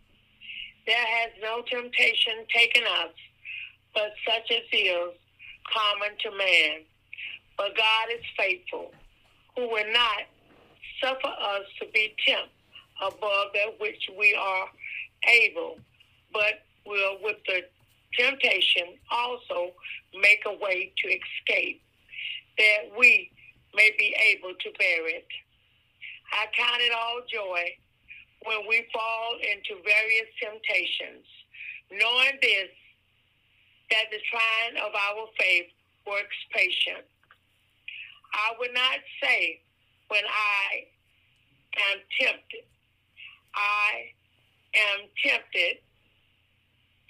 There 0.87 0.97
has 0.97 1.31
no 1.43 1.63
temptation 1.63 2.47
taken 2.55 2.83
us, 3.05 3.15
but 3.95 4.13
such 4.27 4.51
as 4.51 4.63
is 4.73 5.15
common 5.69 6.17
to 6.23 6.31
man. 6.37 6.85
But 7.57 7.77
God 7.77 8.09
is 8.15 8.25
faithful, 8.37 8.93
who 9.57 9.69
will 9.69 9.93
not 9.93 10.23
suffer 11.03 11.29
us 11.29 11.65
to 11.81 11.87
be 11.93 12.15
tempted 12.27 12.51
above 13.01 13.49
that 13.55 13.81
which 13.81 14.09
we 14.19 14.35
are 14.35 14.69
able, 15.29 15.79
but 16.33 16.63
will 16.87 17.19
with 17.23 17.37
the 17.47 17.63
temptation 18.19 18.99
also 19.11 19.73
make 20.21 20.43
a 20.47 20.53
way 20.53 20.93
to 20.99 21.09
escape, 21.09 21.83
that 22.59 22.91
we 22.99 23.31
may 23.75 23.91
be 23.99 24.15
able 24.31 24.55
to 24.61 24.71
bear 24.79 25.09
it. 25.09 25.27
I 26.33 26.47
count 26.57 26.81
it 26.81 26.93
all 26.93 27.21
joy 27.33 27.77
when 28.45 28.67
we 28.69 28.87
fall 28.93 29.37
into 29.37 29.83
various 29.83 30.29
temptations, 30.41 31.27
knowing 31.91 32.39
this, 32.41 32.69
that 33.91 34.11
the 34.11 34.19
trying 34.31 34.77
of 34.85 34.93
our 34.95 35.27
faith 35.39 35.67
works 36.07 36.37
patience. 36.53 37.12
I 38.33 38.53
would 38.59 38.73
not 38.75 38.99
say 39.23 39.61
when 40.09 40.23
I 40.25 40.85
am 41.93 41.99
tempted, 42.21 42.65
I 43.55 44.13
am 44.75 45.09
tempted 45.25 45.79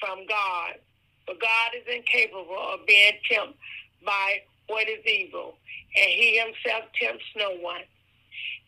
from 0.01 0.27
God. 0.27 0.75
But 1.27 1.41
God 1.41 1.71
is 1.77 1.95
incapable 1.95 2.59
of 2.75 2.87
being 2.87 3.13
tempted 3.31 3.55
by 4.05 4.43
what 4.67 4.89
is 4.89 5.05
evil, 5.07 5.55
and 5.95 6.11
he 6.11 6.39
himself 6.39 6.85
tempts 7.01 7.25
no 7.37 7.51
one. 7.61 7.83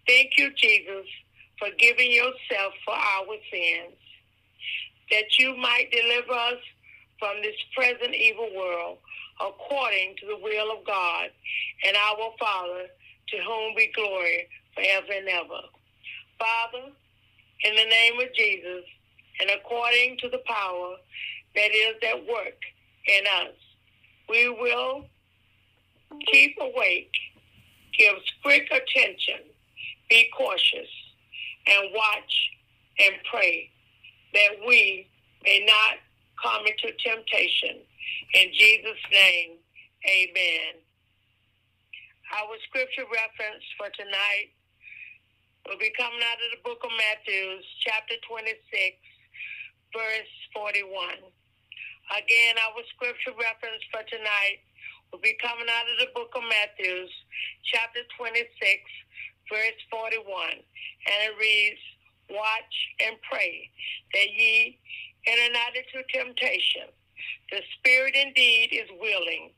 Thank 0.07 0.33
you, 0.37 0.51
Jesus, 0.57 1.07
for 1.59 1.69
giving 1.79 2.13
yourself 2.13 2.75
for 2.85 2.95
our 2.95 3.37
sins, 3.51 3.97
that 5.11 5.39
you 5.39 5.57
might 5.57 5.91
deliver 5.91 6.33
us 6.33 6.61
from 7.19 7.43
this 7.43 7.57
present 7.75 8.15
evil 8.15 8.49
world 8.57 8.99
according 9.41 10.15
to 10.21 10.27
the 10.27 10.37
will 10.37 10.73
of 10.73 10.87
God 10.87 11.29
and 11.87 11.97
our 11.97 12.31
Father, 12.39 12.87
to 13.29 13.37
whom 13.39 13.75
be 13.77 13.91
glory 13.95 14.47
forever 14.75 15.13
and 15.13 15.29
ever. 15.29 15.63
Father, 16.39 16.93
in 17.65 17.75
the 17.75 17.85
name 17.85 18.21
of 18.21 18.35
Jesus, 18.35 18.85
and 19.41 19.51
according 19.51 20.19
to 20.19 20.29
the 20.29 20.43
power 20.47 20.97
that 21.55 21.71
is 21.73 21.97
at 22.09 22.27
work 22.27 22.59
in 23.07 23.25
us, 23.43 23.55
we 24.29 24.49
will 24.49 25.07
keep 26.33 26.57
awake, 26.61 27.13
give 27.99 28.15
strict 28.39 28.73
attention, 28.73 29.41
be 30.09 30.29
cautious, 30.37 30.89
and 31.67 31.91
watch 31.95 32.51
and 32.99 33.15
pray 33.31 33.71
that 34.33 34.51
we 34.67 35.09
may 35.45 35.65
not 35.67 35.99
come 36.45 36.69
into 36.69 36.93
temptation. 37.01 37.81
In 38.37 38.53
Jesus' 38.53 39.01
name, 39.11 39.57
amen. 40.05 40.77
Our 42.37 42.53
scripture 42.69 43.09
reference 43.09 43.65
for 43.81 43.89
tonight 43.97 44.53
will 45.65 45.81
be 45.81 45.93
coming 45.97 46.21
out 46.21 46.37
of 46.45 46.51
the 46.53 46.61
book 46.61 46.85
of 46.85 46.93
Matthew, 47.01 47.65
chapter 47.81 48.21
26, 48.29 48.61
verse 49.97 50.33
41. 50.53 51.25
Again, 52.13 52.61
our 52.61 52.85
scripture 52.93 53.33
reference 53.33 53.81
for 53.89 54.05
tonight 54.13 54.61
will 55.09 55.25
be 55.25 55.33
coming 55.41 55.69
out 55.73 55.89
of 55.89 55.97
the 56.05 56.13
book 56.13 56.37
of 56.37 56.45
Matthew, 56.45 57.09
chapter 57.73 58.05
26, 58.21 58.45
verse 59.49 59.81
41. 59.89 60.61
And 60.61 61.19
it 61.25 61.35
reads, 61.41 61.81
Watch 62.29 62.77
and 63.01 63.17
pray 63.31 63.71
that 64.13 64.29
ye 64.37 64.81
enter 65.27 65.53
not 65.53 65.77
into 65.77 66.07
temptation. 66.13 66.89
The 67.51 67.61
spirit 67.79 68.15
indeed 68.15 68.71
is 68.73 68.89
willing, 69.01 69.51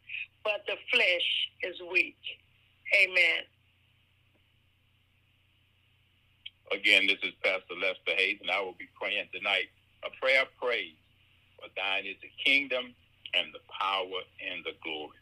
but 0.45 0.63
the 0.67 0.77
flesh 0.93 1.29
is 1.63 1.77
weak. 1.91 2.19
Amen. 3.03 3.43
Again, 6.73 7.07
this 7.07 7.19
is 7.23 7.33
Pastor 7.43 7.75
Lester 7.81 8.15
Hayes, 8.17 8.39
and 8.41 8.51
I 8.51 8.61
will 8.61 8.77
be 8.79 8.89
praying 9.01 9.29
tonight 9.33 9.71
a 10.05 10.11
prayer 10.21 10.43
of 10.43 10.49
praise. 10.61 10.99
For 11.59 11.69
thine 11.77 12.07
is 12.07 12.17
the 12.23 12.31
kingdom 12.45 12.95
and 13.35 13.49
the 13.55 13.63
power 13.71 14.21
and 14.51 14.65
the 14.65 14.75
glory. 14.83 15.17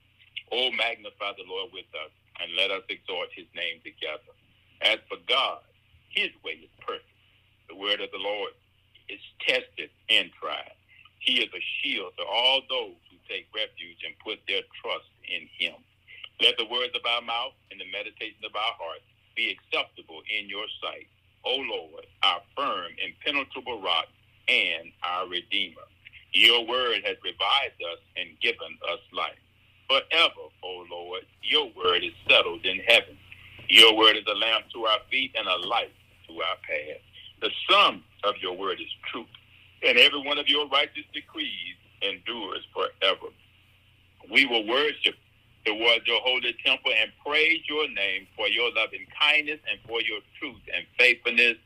Oh, 0.53 0.71
magnify 0.73 1.33
the 1.37 1.49
Lord 1.49 1.71
with 1.73 1.89
us, 1.95 2.13
and 2.41 2.55
let 2.57 2.71
us 2.71 2.83
exhort 2.89 3.29
his 3.35 3.47
name 3.55 3.81
together. 3.85 4.33
As 4.83 4.99
for 5.09 5.19
God, 5.29 5.61
his 6.11 6.31
way 6.45 6.59
is 6.65 6.71
perfect. 6.81 7.09
The 7.69 7.77
word 7.77 8.01
of 8.01 8.11
the 8.11 8.19
Lord 8.19 8.53
is 9.09 9.21
tested 9.47 9.91
and 10.11 10.31
tried. 10.41 10.73
He 11.21 11.41
is 11.41 11.51
a 11.55 11.65
shield 11.81 12.13
to 12.19 12.25
all 12.25 12.63
those 12.69 12.97
who 13.11 13.17
take 13.29 13.47
refuge 13.55 14.01
and 14.05 14.15
put 14.25 14.41
their 14.49 14.63
trust 14.83 15.09
in 15.29 15.49
him. 15.59 15.77
Let 16.41 16.59
the 16.59 16.67
words 16.67 16.95
of 16.95 17.03
our 17.07 17.23
mouth 17.23 17.55
and 17.71 17.81
the 17.81 17.91
meditation 17.93 18.45
of 18.45 18.55
our 18.55 18.75
hearts 18.79 19.07
be 19.37 19.51
acceptable 19.57 20.23
in 20.29 20.49
your 20.49 20.67
sight. 20.83 21.09
O 21.45 21.57
Lord, 21.57 22.07
our 22.23 22.41
firm, 22.57 22.93
impenetrable 23.01 23.83
rock 23.83 24.07
and 24.49 24.93
our 25.03 25.29
Redeemer. 25.29 25.87
Your 26.33 26.67
word 26.67 27.03
has 27.05 27.17
revived 27.25 27.81
us 27.93 28.01
and 28.17 28.39
given 28.41 28.77
us 28.91 29.01
life. 29.13 29.39
Forever, 29.89 30.51
O 30.65 30.87
Lord, 30.91 31.25
your 31.43 31.71
word 31.77 32.05
is 32.05 32.13
settled 32.29 32.65
in 32.67 32.81
heaven. 32.87 33.17
Your 33.69 33.97
word 33.97 34.17
is 34.17 34.25
a 34.29 34.35
lamp 34.35 34.67
to 34.75 34.85
our 34.87 34.99
feet 35.11 35.33
and 35.39 35.47
a 35.47 35.69
light 35.69 35.93
to 36.29 36.35
our 36.35 36.57
path. 36.69 37.01
The 37.41 37.51
sum 37.71 38.03
of 38.27 38.37
your 38.43 38.57
word 38.57 38.81
is 38.81 38.89
truth, 39.13 39.27
and 39.87 39.99
every 39.99 40.21
one 40.23 40.39
of 40.39 40.49
your 40.49 40.69
righteous 40.69 41.05
decrees 41.15 41.77
endures 42.03 42.67
forever. 42.75 43.29
We 44.31 44.47
will 44.47 44.67
worship 44.67 45.15
towards 45.67 46.07
your 46.07 46.21
holy 46.23 46.55
temple 46.65 46.93
and 46.99 47.11
praise 47.27 47.61
your 47.69 47.89
name 47.89 48.27
for 48.37 48.49
your 48.49 48.73
loving 48.75 49.07
kindness 49.21 49.61
and 49.71 49.81
for 49.89 50.01
your 50.03 50.21
truth 50.41 50.61
and 50.75 50.87
faithfulness. 50.99 51.57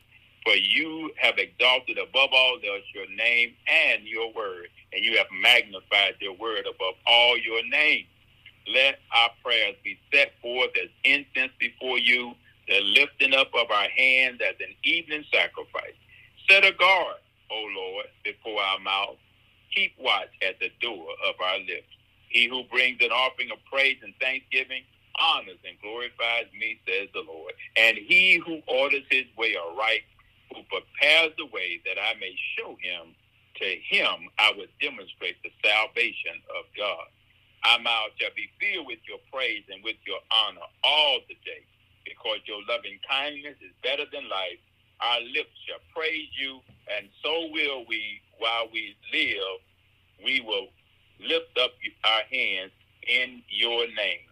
For 0.45 0.55
you 0.57 1.11
have 1.19 1.39
exalted 1.39 1.99
above 1.99 2.31
all 2.33 2.55
else 2.57 2.85
your 2.95 3.09
name 3.17 3.55
and 3.69 4.05
your 4.07 4.33
word, 4.33 4.69
and 4.93 5.05
you 5.05 5.19
have 5.19 5.27
magnified 5.43 6.15
your 6.21 6.35
word 6.35 6.67
above 6.69 6.95
all 7.07 7.39
your 7.39 7.67
name. 7.69 8.07
Let 8.69 9.01
our 9.15 9.31
prayers 9.45 9.77
be 9.85 9.99
set 10.13 10.33
forth 10.43 10.71
as 10.83 10.91
incense 11.05 11.53
before 11.61 11.99
you, 11.99 12.35
the 12.69 12.81
lifting 12.81 13.35
up 13.35 13.49
of 13.55 13.71
our 13.71 13.89
hands 13.91 14.41
as 14.47 14.57
an 14.61 14.75
evening 14.85 15.25
sacrifice. 15.33 15.97
Set 16.51 16.64
a 16.64 16.72
guard, 16.72 17.16
O 17.51 17.68
Lord, 17.76 18.07
before 18.24 18.61
our 18.62 18.78
mouth. 18.80 19.16
Keep 19.74 19.92
watch 19.99 20.30
at 20.46 20.59
the 20.61 20.70
door 20.80 21.07
of 21.28 21.34
our 21.40 21.59
lips. 21.59 21.88
He 22.28 22.49
who 22.49 22.64
brings 22.64 22.99
an 23.01 23.11
offering 23.11 23.51
of 23.51 23.59
praise 23.70 23.99
and 24.03 24.14
thanksgiving 24.20 24.82
honors 25.20 25.59
and 25.66 25.76
glorifies 25.82 26.46
me, 26.55 26.78
says 26.86 27.09
the 27.12 27.26
Lord. 27.26 27.53
And 27.76 27.99
he 27.99 28.40
who 28.44 28.61
orders 28.66 29.05
his 29.11 29.26
way 29.36 29.57
aright, 29.57 30.07
who 30.55 30.62
prepares 30.70 31.32
the 31.36 31.46
way 31.46 31.80
that 31.84 31.99
I 32.01 32.14
may 32.20 32.34
show 32.57 32.76
him, 32.80 33.14
to 33.61 33.66
him 33.66 34.30
I 34.38 34.53
will 34.57 34.70
demonstrate 34.80 35.36
the 35.42 35.51
salvation 35.62 36.38
of 36.57 36.64
God. 36.76 37.11
Our 37.66 37.80
mouth 37.80 38.14
shall 38.20 38.30
be 38.36 38.49
filled 38.62 38.86
with 38.86 39.03
your 39.09 39.18
praise 39.32 39.64
and 39.68 39.82
with 39.82 39.99
your 40.07 40.22
honor 40.30 40.64
all 40.84 41.18
the 41.28 41.34
day, 41.44 41.66
because 42.07 42.38
your 42.46 42.62
loving 42.68 42.99
kindness 43.09 43.59
is 43.61 43.74
better 43.82 44.07
than 44.12 44.30
life. 44.30 44.62
Our 45.01 45.20
lips 45.20 45.55
shall 45.66 45.80
praise 45.94 46.28
you, 46.40 46.61
and 46.96 47.09
so 47.22 47.49
will 47.53 47.84
we 47.88 48.20
while 48.38 48.68
we 48.72 48.96
live. 49.12 49.61
We 50.24 50.40
will 50.40 50.68
lift 51.20 51.57
up 51.61 51.70
our 52.05 52.22
hands 52.30 52.72
in 53.07 53.42
your 53.49 53.86
name. 53.86 54.26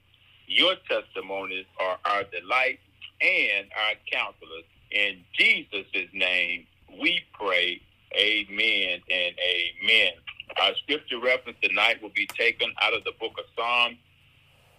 Your 0.46 0.74
testimonies 0.88 1.66
are 1.80 1.98
our 2.04 2.24
delight 2.24 2.78
and 3.20 3.66
our 3.76 3.94
counselors. 4.10 4.64
In 4.90 5.24
Jesus' 5.34 5.86
name, 6.12 6.66
we 7.00 7.20
pray. 7.32 7.80
Amen 8.16 9.00
and 9.10 9.34
amen. 9.36 10.12
Our 10.62 10.74
scripture 10.82 11.20
reference 11.20 11.58
tonight 11.62 12.00
will 12.02 12.12
be 12.14 12.26
taken 12.38 12.72
out 12.80 12.94
of 12.94 13.04
the 13.04 13.12
book 13.20 13.32
of 13.38 13.44
Psalms, 13.56 13.96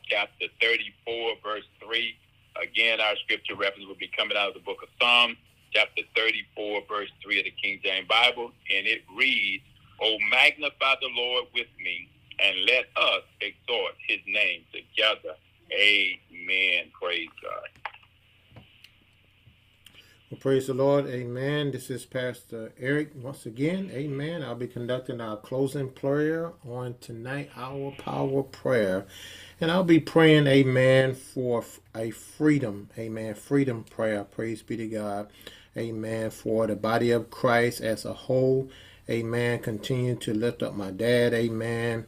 chapter 0.09 0.45
34, 0.61 1.33
verse 1.43 1.65
3. 1.83 2.15
Again, 2.63 2.99
our 3.01 3.15
scripture 3.23 3.55
reference 3.55 3.87
will 3.87 3.99
be 3.99 4.09
coming 4.17 4.37
out 4.37 4.47
of 4.47 4.53
the 4.55 4.61
book 4.61 4.77
of 4.81 4.89
Psalms, 4.99 5.37
chapter 5.73 6.03
34, 6.15 6.81
verse 6.87 7.09
3 7.23 7.39
of 7.39 7.45
the 7.45 7.53
King 7.61 7.79
James 7.83 8.07
Bible. 8.07 8.51
And 8.75 8.87
it 8.87 9.01
reads, 9.15 9.63
Oh, 10.01 10.17
magnify 10.29 10.95
the 11.01 11.09
Lord 11.15 11.45
with 11.53 11.67
me, 11.83 12.09
and 12.39 12.55
let 12.65 12.85
us 12.95 13.23
exhort 13.41 13.93
his 14.07 14.19
name 14.27 14.61
together. 14.71 15.35
Amen. 15.71 16.91
Praise 16.99 17.29
God. 17.41 17.69
Well, 20.29 20.39
praise 20.41 20.67
the 20.67 20.73
Lord. 20.73 21.07
Amen. 21.07 21.71
This 21.71 21.89
is 21.89 22.05
Pastor 22.05 22.73
Eric 22.77 23.11
once 23.15 23.45
again. 23.45 23.89
Amen. 23.93 24.43
I'll 24.43 24.55
be 24.55 24.67
conducting 24.67 25.21
our 25.21 25.37
closing 25.37 25.89
prayer 25.89 26.51
on 26.67 26.95
tonight, 26.99 27.49
our 27.55 27.93
power 27.97 28.43
prayer. 28.43 29.05
And 29.61 29.71
I'll 29.71 29.85
be 29.85 30.01
praying, 30.01 30.45
amen, 30.47 31.15
for 31.15 31.63
a 31.95 32.11
freedom, 32.11 32.89
amen, 32.97 33.35
freedom 33.35 33.85
prayer. 33.85 34.25
Praise 34.25 34.61
be 34.61 34.75
to 34.75 34.87
God. 34.87 35.29
Amen. 35.77 36.29
For 36.31 36.67
the 36.67 36.75
body 36.75 37.11
of 37.11 37.29
Christ 37.29 37.81
as 37.81 38.05
a 38.05 38.13
whole. 38.13 38.69
Amen. 39.09 39.59
Continue 39.59 40.15
to 40.15 40.33
lift 40.33 40.63
up 40.63 40.75
my 40.75 40.91
dad. 40.91 41.33
Amen. 41.33 42.05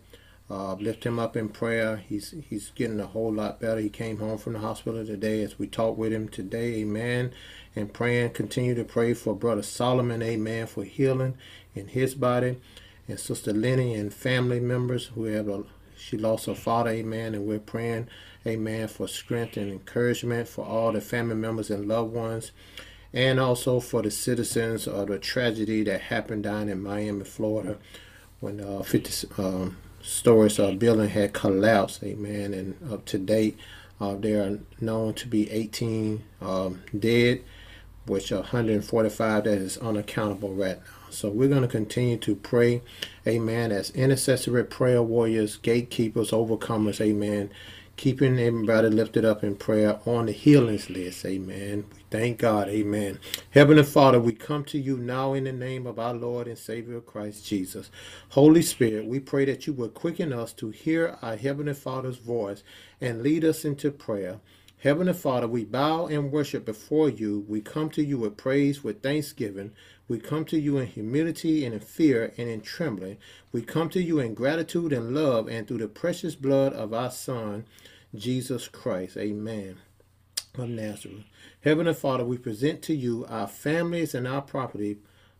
Uh, 0.49 0.73
lift 0.73 1.05
him 1.05 1.19
up 1.19 1.37
in 1.37 1.49
prayer. 1.49 1.97
He's 1.97 2.33
he's 2.49 2.71
getting 2.71 2.99
a 2.99 3.05
whole 3.05 3.31
lot 3.31 3.59
better. 3.59 3.79
He 3.79 3.89
came 3.89 4.17
home 4.17 4.39
from 4.39 4.53
the 4.53 4.59
hospital 4.59 5.05
today 5.05 5.43
as 5.43 5.59
we 5.59 5.67
talked 5.67 5.99
with 5.99 6.11
him 6.11 6.27
today. 6.27 6.75
Amen. 6.81 7.31
And 7.75 7.93
praying, 7.93 8.31
continue 8.31 8.73
to 8.73 8.83
pray 8.83 9.13
for 9.13 9.35
Brother 9.35 9.61
Solomon. 9.61 10.23
Amen. 10.23 10.65
For 10.65 10.83
healing 10.83 11.37
in 11.75 11.89
his 11.89 12.15
body. 12.15 12.57
And 13.07 13.19
Sister 13.19 13.53
Lenny 13.53 13.93
and 13.93 14.13
family 14.13 14.59
members 14.59 15.07
who 15.07 15.25
have 15.25 15.47
a 15.47 15.63
she 15.99 16.17
lost 16.17 16.45
her 16.45 16.55
father, 16.55 16.91
amen, 16.91 17.35
and 17.35 17.45
we're 17.45 17.59
praying, 17.59 18.07
amen, 18.47 18.87
for 18.87 19.07
strength 19.07 19.57
and 19.57 19.69
encouragement 19.69 20.47
for 20.47 20.65
all 20.65 20.93
the 20.93 21.01
family 21.01 21.35
members 21.35 21.69
and 21.69 21.87
loved 21.87 22.13
ones, 22.13 22.51
and 23.13 23.39
also 23.39 23.79
for 23.79 24.01
the 24.01 24.11
citizens 24.11 24.87
of 24.87 25.07
the 25.07 25.19
tragedy 25.19 25.83
that 25.83 26.01
happened 26.01 26.43
down 26.43 26.69
in 26.69 26.81
Miami, 26.81 27.23
Florida, 27.23 27.77
when 28.39 28.59
uh, 28.59 28.83
50 28.83 29.27
um, 29.37 29.77
stories 30.01 30.59
uh, 30.59 30.71
building 30.71 31.09
had 31.09 31.33
collapsed, 31.33 32.03
amen, 32.03 32.53
and 32.53 32.91
up 32.91 33.05
to 33.05 33.17
date, 33.17 33.57
uh, 33.99 34.15
there 34.15 34.43
are 34.43 34.59
known 34.79 35.13
to 35.13 35.27
be 35.27 35.49
18 35.51 36.23
um, 36.41 36.81
dead, 36.97 37.43
which 38.05 38.31
145 38.31 39.43
that 39.43 39.53
is 39.53 39.77
unaccountable 39.77 40.53
right 40.53 40.77
now. 40.77 40.83
So 41.09 41.29
we're 41.29 41.49
going 41.49 41.63
to 41.63 41.67
continue 41.67 42.17
to 42.17 42.35
pray, 42.35 42.81
amen, 43.27 43.71
as 43.71 43.89
intercessory 43.91 44.63
prayer 44.63 45.01
warriors, 45.01 45.57
gatekeepers, 45.57 46.31
overcomers, 46.31 47.01
amen. 47.01 47.49
Keeping 47.99 48.39
everybody 48.39 48.87
lifted 48.87 49.25
up 49.25 49.43
in 49.43 49.57
prayer 49.57 49.99
on 50.05 50.27
the 50.27 50.31
healings 50.31 50.89
list, 50.89 51.25
amen. 51.25 51.83
We 51.93 51.99
thank 52.09 52.37
God, 52.37 52.69
amen. 52.69 53.19
Heavenly 53.51 53.83
Father, 53.83 54.21
we 54.21 54.31
come 54.31 54.63
to 54.67 54.79
you 54.79 54.95
now 54.95 55.33
in 55.33 55.43
the 55.43 55.51
name 55.51 55.85
of 55.85 55.99
our 55.99 56.13
Lord 56.13 56.47
and 56.47 56.57
Savior 56.57 57.01
Christ 57.01 57.45
Jesus. 57.45 57.91
Holy 58.29 58.61
Spirit, 58.61 59.05
we 59.05 59.19
pray 59.19 59.43
that 59.43 59.67
you 59.67 59.73
will 59.73 59.89
quicken 59.89 60.31
us 60.31 60.53
to 60.53 60.69
hear 60.69 61.17
our 61.21 61.35
Heavenly 61.35 61.73
Father's 61.73 62.15
voice 62.15 62.63
and 63.01 63.21
lead 63.21 63.43
us 63.43 63.65
into 63.65 63.91
prayer. 63.91 64.39
Heavenly 64.81 65.11
Father, 65.11 65.45
we 65.45 65.65
bow 65.65 66.05
and 66.05 66.31
worship 66.31 66.63
before 66.63 67.09
you. 67.09 67.43
We 67.49 67.59
come 67.59 67.89
to 67.89 68.01
you 68.01 68.17
with 68.17 68.37
praise, 68.37 68.81
with 68.81 69.03
thanksgiving. 69.03 69.73
We 70.07 70.19
come 70.19 70.45
to 70.45 70.57
you 70.57 70.77
in 70.77 70.87
humility 70.87 71.65
and 71.65 71.73
in 71.73 71.81
fear 71.81 72.33
and 72.37 72.47
in 72.47 72.61
trembling. 72.61 73.17
We 73.51 73.61
come 73.61 73.89
to 73.89 74.01
you 74.01 74.19
in 74.19 74.35
gratitude 74.35 74.93
and 74.93 75.13
love 75.13 75.49
and 75.49 75.67
through 75.67 75.79
the 75.79 75.89
precious 75.89 76.35
blood 76.35 76.71
of 76.71 76.93
our 76.93 77.11
Son, 77.11 77.65
Jesus 78.15 78.69
Christ. 78.69 79.17
Amen. 79.17 79.79
Of 80.57 80.69
Nazareth. 80.69 81.25
Heavenly 81.61 81.93
Father, 81.93 82.23
we 82.23 82.37
present 82.37 82.81
to 82.83 82.95
you 82.95 83.25
our 83.27 83.47
families 83.47 84.15
and 84.15 84.25
our 84.25 84.41
property 84.41 84.99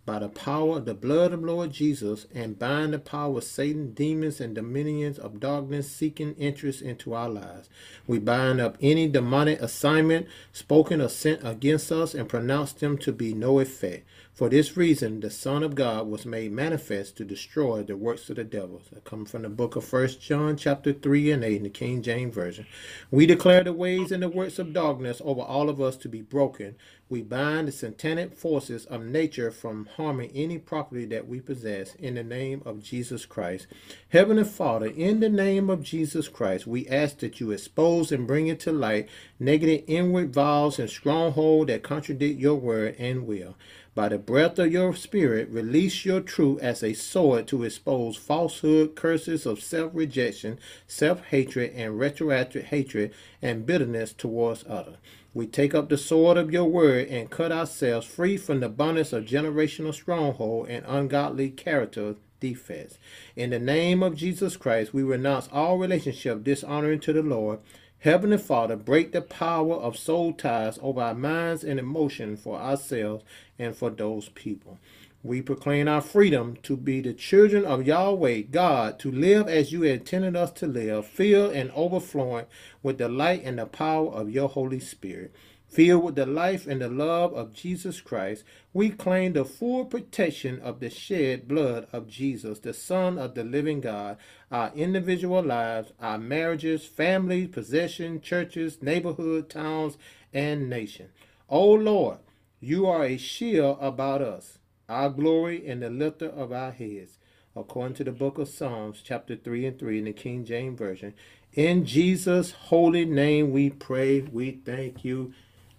by 0.09 0.17
the 0.17 0.27
power 0.27 0.77
of 0.77 0.85
the 0.85 0.95
blood 0.95 1.31
of 1.33 1.43
Lord 1.43 1.71
Jesus 1.71 2.25
and 2.33 2.57
bind 2.57 2.93
the 2.93 2.97
power 2.97 3.37
of 3.37 3.43
Satan, 3.43 3.93
demons, 3.93 4.41
and 4.41 4.55
dominions 4.55 5.19
of 5.19 5.39
darkness 5.39 5.87
seeking 5.91 6.33
interest 6.33 6.81
into 6.81 7.13
our 7.13 7.29
lives. 7.29 7.69
We 8.07 8.17
bind 8.17 8.59
up 8.59 8.75
any 8.81 9.07
demonic 9.07 9.61
assignment 9.61 10.25
spoken 10.51 10.99
or 10.99 11.09
sent 11.09 11.45
against 11.47 11.91
us 11.91 12.15
and 12.15 12.27
pronounce 12.27 12.73
them 12.73 12.97
to 12.97 13.11
be 13.11 13.35
no 13.35 13.59
effect. 13.59 14.07
For 14.33 14.49
this 14.49 14.77
reason, 14.77 15.19
the 15.19 15.29
Son 15.29 15.63
of 15.63 15.75
God 15.75 16.07
was 16.07 16.25
made 16.25 16.53
manifest 16.53 17.17
to 17.17 17.25
destroy 17.25 17.83
the 17.83 17.97
works 17.97 18.29
of 18.29 18.37
the 18.37 18.45
devils. 18.45 18.83
I 18.95 19.01
come 19.01 19.25
from 19.25 19.41
the 19.41 19.49
book 19.49 19.75
of 19.75 19.83
First 19.83 20.21
John, 20.21 20.55
chapter 20.55 20.93
3 20.93 21.31
and 21.31 21.43
8 21.43 21.57
in 21.57 21.63
the 21.63 21.69
King 21.69 22.01
James 22.01 22.33
Version. 22.33 22.65
We 23.11 23.25
declare 23.25 23.65
the 23.65 23.73
ways 23.73 24.13
and 24.13 24.23
the 24.23 24.29
works 24.29 24.57
of 24.57 24.71
darkness 24.71 25.21
over 25.25 25.41
all 25.41 25.69
of 25.69 25.81
us 25.81 25.97
to 25.97 26.07
be 26.07 26.21
broken. 26.21 26.75
We 27.09 27.23
bind 27.23 27.67
the 27.67 27.71
satanic 27.71 28.35
forces 28.37 28.85
of 28.85 29.03
nature 29.03 29.49
from 29.49 29.89
harming 29.97 30.29
any 30.35 30.59
property 30.59 31.05
that 31.05 31.27
we 31.27 31.39
possess 31.39 31.95
in 31.95 32.13
the 32.13 32.23
name 32.23 32.61
of 32.67 32.83
Jesus 32.83 33.25
Christ. 33.25 33.65
Heavenly 34.09 34.43
Father, 34.43 34.85
in 34.85 35.19
the 35.19 35.27
name 35.27 35.71
of 35.71 35.81
Jesus 35.81 36.27
Christ, 36.27 36.67
we 36.67 36.87
ask 36.87 37.17
that 37.19 37.39
you 37.39 37.49
expose 37.49 38.11
and 38.11 38.27
bring 38.27 38.45
into 38.45 38.71
light 38.71 39.09
negative 39.39 39.85
inward 39.87 40.35
vows 40.35 40.77
and 40.77 40.87
stronghold 40.87 41.69
that 41.69 41.81
contradict 41.81 42.39
your 42.39 42.53
word 42.53 42.95
and 42.99 43.25
will. 43.25 43.55
By 43.95 44.09
the 44.09 44.19
breath 44.19 44.59
of 44.59 44.71
your 44.71 44.93
spirit, 44.95 45.49
release 45.49 46.05
your 46.05 46.21
truth 46.21 46.61
as 46.61 46.83
a 46.83 46.93
sword 46.93 47.47
to 47.47 47.63
expose 47.63 48.17
falsehood, 48.17 48.95
curses 48.95 49.47
of 49.47 49.63
self 49.63 49.91
rejection, 49.95 50.59
self 50.85 51.25
hatred, 51.25 51.73
and 51.75 51.99
retroactive 51.99 52.65
hatred 52.65 53.13
and 53.41 53.65
bitterness 53.65 54.13
towards 54.13 54.63
others. 54.69 54.97
We 55.39 55.47
take 55.47 55.73
up 55.73 55.87
the 55.87 55.97
sword 55.97 56.35
of 56.35 56.51
your 56.51 56.65
word 56.65 57.07
and 57.07 57.29
cut 57.29 57.53
ourselves 57.53 58.05
free 58.05 58.35
from 58.35 58.59
the 58.59 58.67
bondage 58.67 59.13
of 59.13 59.23
generational 59.23 59.93
stronghold 59.93 60.67
and 60.67 60.83
ungodly 60.85 61.49
character 61.49 62.15
defects. 62.41 62.97
In 63.37 63.51
the 63.51 63.57
name 63.57 64.03
of 64.03 64.17
Jesus 64.17 64.57
Christ, 64.57 64.93
we 64.93 65.01
renounce 65.01 65.47
all 65.53 65.77
relationship 65.77 66.43
dishonoring 66.43 66.99
to 66.99 67.13
the 67.13 67.23
Lord 67.23 67.59
Heavenly 68.01 68.37
Father, 68.37 68.77
break 68.77 69.11
the 69.11 69.21
power 69.21 69.75
of 69.75 69.97
soul 69.97 70.31
ties 70.31 70.79
over 70.81 71.01
our 71.01 71.13
minds 71.13 71.65
and 71.65 71.77
emotions 71.77 72.41
for 72.41 72.57
ourselves 72.57 73.25
and 73.57 73.75
for 73.75 73.89
those 73.89 74.29
people. 74.29 74.77
We 75.21 75.41
proclaim 75.41 75.89
our 75.89 75.99
freedom 75.99 76.55
to 76.63 76.77
be 76.77 77.01
the 77.01 77.11
children 77.13 77.65
of 77.65 77.85
Yahweh, 77.85 78.43
God, 78.51 78.99
to 78.99 79.11
live 79.11 79.49
as 79.49 79.73
you 79.73 79.83
intended 79.83 80.37
us 80.37 80.51
to 80.53 80.67
live, 80.67 81.05
filled 81.07 81.51
and 81.53 81.71
overflowing 81.71 82.45
with 82.81 82.99
the 82.99 83.09
light 83.09 83.43
and 83.43 83.59
the 83.59 83.65
power 83.65 84.09
of 84.09 84.29
your 84.29 84.47
Holy 84.47 84.79
Spirit. 84.79 85.33
Filled 85.67 86.03
with 86.05 86.15
the 86.15 86.25
life 86.25 86.65
and 86.65 86.81
the 86.81 86.87
love 86.87 87.33
of 87.33 87.51
Jesus 87.51 87.99
Christ, 87.99 88.45
we 88.73 88.89
claim 88.89 89.33
the 89.33 89.43
full 89.43 89.83
protection 89.83 90.61
of 90.61 90.79
the 90.79 90.89
shed 90.89 91.49
blood 91.49 91.87
of 91.91 92.07
Jesus, 92.07 92.59
the 92.59 92.73
Son 92.73 93.17
of 93.17 93.35
the 93.35 93.43
living 93.43 93.81
God, 93.81 94.15
our 94.49 94.71
individual 94.73 95.43
lives, 95.43 95.91
our 95.99 96.17
marriages, 96.17 96.85
families, 96.85 97.49
possessions, 97.49 98.23
churches, 98.23 98.81
neighborhood, 98.81 99.49
towns, 99.49 99.97
and 100.33 100.69
nation. 100.69 101.09
O 101.49 101.71
Lord, 101.71 102.19
you 102.61 102.85
are 102.87 103.03
a 103.03 103.17
shield 103.17 103.77
about 103.81 104.21
us, 104.21 104.58
our 104.89 105.09
glory 105.09 105.65
and 105.67 105.81
the 105.81 105.89
lifter 105.89 106.27
of 106.27 106.51
our 106.51 106.71
heads. 106.71 107.17
According 107.55 107.95
to 107.95 108.03
the 108.03 108.11
book 108.11 108.37
of 108.37 108.49
Psalms, 108.49 109.01
chapter 109.03 109.35
3 109.35 109.65
and 109.67 109.79
3 109.79 109.99
in 109.99 110.05
the 110.05 110.13
King 110.13 110.45
James 110.45 110.77
Version. 110.77 111.13
In 111.53 111.85
Jesus' 111.85 112.51
holy 112.51 113.05
name 113.05 113.51
we 113.51 113.69
pray. 113.69 114.21
We 114.21 114.51
thank 114.51 115.03
you. 115.03 115.33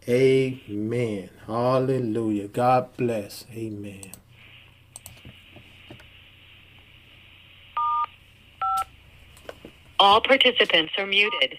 Amen. 0.08 1.30
Hallelujah. 1.46 2.48
God 2.48 2.96
bless. 2.96 3.44
Amen. 3.52 4.12
All 9.98 10.20
participants 10.22 10.92
are 10.98 11.06
muted. 11.06 11.58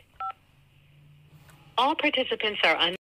All 1.77 1.95
participants 1.95 2.59
are 2.63 2.75
un- 2.75 2.95